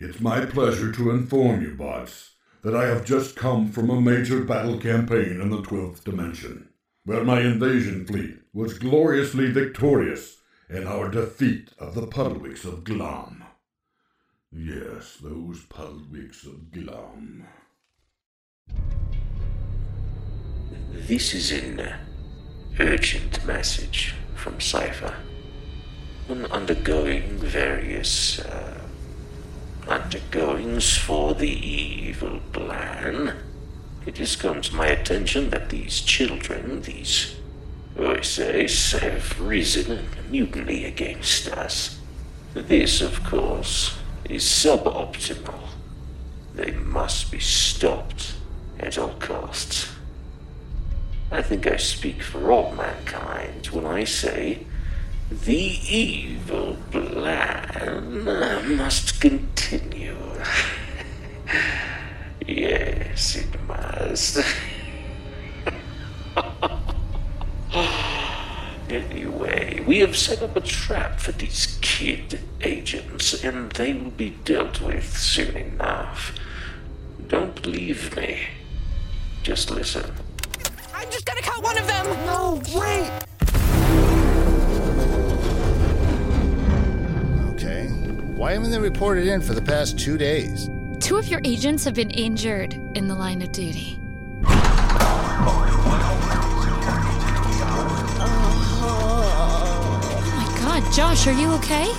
It's 0.01 0.20
my 0.20 0.46
pleasure 0.46 0.90
to 0.92 1.11
inform 1.11 1.61
you, 1.61 1.75
bots, 1.75 2.37
that 2.62 2.75
I 2.75 2.87
have 2.87 3.05
just 3.05 3.37
come 3.37 3.70
from 3.70 3.90
a 3.90 4.01
major 4.01 4.42
battle 4.42 4.81
campaign 4.81 5.38
in 5.42 5.51
the 5.51 5.61
12th 5.61 6.03
dimension, 6.03 6.70
where 7.05 7.25
my 7.25 7.42
invasion 7.42 8.07
fleet 8.07 8.38
was 8.55 8.79
gloriously 8.79 9.51
victorious 9.51 10.38
in 10.70 10.87
our 10.87 11.11
defeat 11.11 11.72
of 11.79 11.94
the 11.94 12.07
Puddlewicks 12.07 12.64
of 12.64 12.85
Glom. 12.85 13.44
Yes, 14.51 15.18
those 15.22 15.66
Puddlewicks 15.66 16.46
of 16.46 16.70
Glom. 16.70 17.46
This 20.94 21.35
is 21.35 21.53
an 21.53 21.83
urgent 22.79 23.45
message 23.47 24.15
from 24.35 24.61
Cypher. 24.61 25.15
When 26.27 26.45
undergoing 26.47 27.39
various 27.39 28.39
uh, 28.41 28.81
undergoings 29.89 30.97
for 30.97 31.35
the 31.35 31.49
evil 31.49 32.41
plan, 32.53 33.37
it 34.05 34.19
has 34.19 34.37
come 34.37 34.61
to 34.61 34.75
my 34.75 34.89
attention 34.89 35.51
that 35.51 35.71
these 35.71 36.01
children, 36.01 36.83
these 36.83 37.37
Oises, 37.97 38.99
have 38.99 39.41
risen 39.41 39.91
in 39.93 40.31
mutiny 40.31 40.85
against 40.85 41.49
us. 41.49 41.99
This, 42.53 43.01
of 43.01 43.25
course, 43.25 43.97
is 44.29 44.45
suboptimal. 44.45 45.61
They 46.55 46.73
must 46.73 47.31
be 47.33 47.41
stopped 47.41 48.35
at 48.79 48.99
all 48.99 49.15
costs. 49.15 49.95
I 51.31 51.43
think 51.43 51.67
I 51.67 51.77
speak 51.77 52.23
for 52.23 52.53
all 52.53 52.73
mankind 52.75 53.67
when 53.67 53.85
I 53.85 54.05
say 54.05 54.65
the 55.31 55.55
evil 55.55 56.77
plan 56.93 58.77
must 58.77 59.21
continue. 59.21 60.17
yes, 62.47 63.37
it 63.37 63.61
must. 63.67 64.39
anyway, 68.89 69.83
we 69.85 69.99
have 69.99 70.17
set 70.17 70.43
up 70.43 70.55
a 70.55 70.61
trap 70.61 71.19
for 71.19 71.33
these 71.33 71.77
kid 71.81 72.39
agents, 72.61 73.43
and 73.43 73.73
they 73.73 73.95
will 73.95 74.12
be 74.12 74.31
dealt 74.45 74.81
with 74.81 75.19
soon 75.19 75.57
enough. 75.57 76.33
Don't 77.27 77.61
believe 77.61 78.17
me. 78.17 78.47
Just 79.43 79.73
listen. 79.73 80.12
I'm 81.29 81.35
just 81.35 81.49
gonna 81.49 81.55
cut 81.55 81.62
one 81.62 81.79
of 81.79 81.87
them! 81.87 82.07
No, 82.27 82.61
wait! 82.75 83.11
Okay. 87.55 87.89
Why 88.37 88.53
haven't 88.53 88.71
they 88.71 88.79
reported 88.79 89.27
in 89.27 89.41
for 89.41 89.55
the 89.55 89.62
past 89.62 89.99
two 89.99 90.19
days? 90.19 90.69
Two 91.01 91.17
of 91.17 91.27
your 91.29 91.41
agents 91.45 91.85
have 91.85 91.95
been 91.95 92.11
injured 92.11 92.75
in 92.95 93.09
the 93.09 93.15
line 93.15 93.43
of 93.43 93.51
duty. 93.53 93.99
Oh 94.45 94.53
my 100.37 100.47
god, 100.61 100.93
Josh, 100.93 101.27
are 101.27 101.33
you 101.33 101.51
okay? 101.55 101.93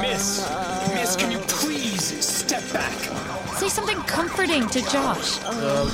Miss, 0.00 0.48
Miss, 0.94 1.16
can 1.16 1.30
you 1.30 1.38
please 1.40 2.24
step 2.24 2.62
back? 2.72 3.29
Say 3.60 3.68
something 3.68 4.00
comforting 4.04 4.66
to 4.68 4.80
Josh. 4.80 5.38
Um, 5.44 5.88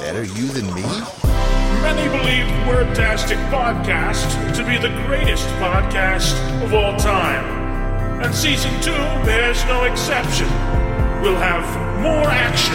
better 0.00 0.24
you 0.24 0.48
than 0.48 0.66
me? 0.74 0.82
Many 1.82 2.08
believe 2.08 2.46
Wordtastic 2.66 3.38
Podcast 3.48 4.26
to 4.56 4.64
be 4.66 4.76
the 4.76 4.88
greatest 5.06 5.46
podcast 5.60 6.34
of 6.64 6.74
all 6.74 6.96
time. 6.96 7.44
And 8.20 8.34
season 8.34 8.72
two 8.80 8.90
bears 9.24 9.64
no 9.66 9.84
exception. 9.84 10.48
We'll 11.22 11.36
have 11.36 11.62
more 12.02 12.28
action. 12.28 12.74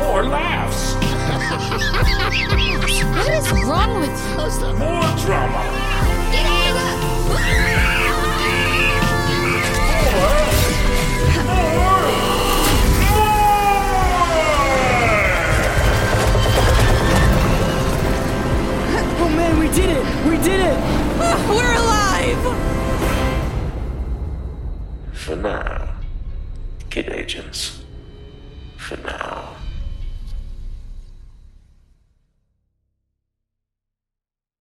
More 0.00 0.24
laughs. 0.24 0.94
what 3.14 3.28
is 3.28 3.52
wrong 3.66 4.00
with 4.00 4.62
you? 4.62 4.72
More 4.78 5.16
drama. 5.26 5.75
Did 19.76 19.90
it! 19.90 20.24
We 20.24 20.38
did 20.38 20.58
it! 20.58 20.78
We're 21.50 21.74
alive! 21.74 22.65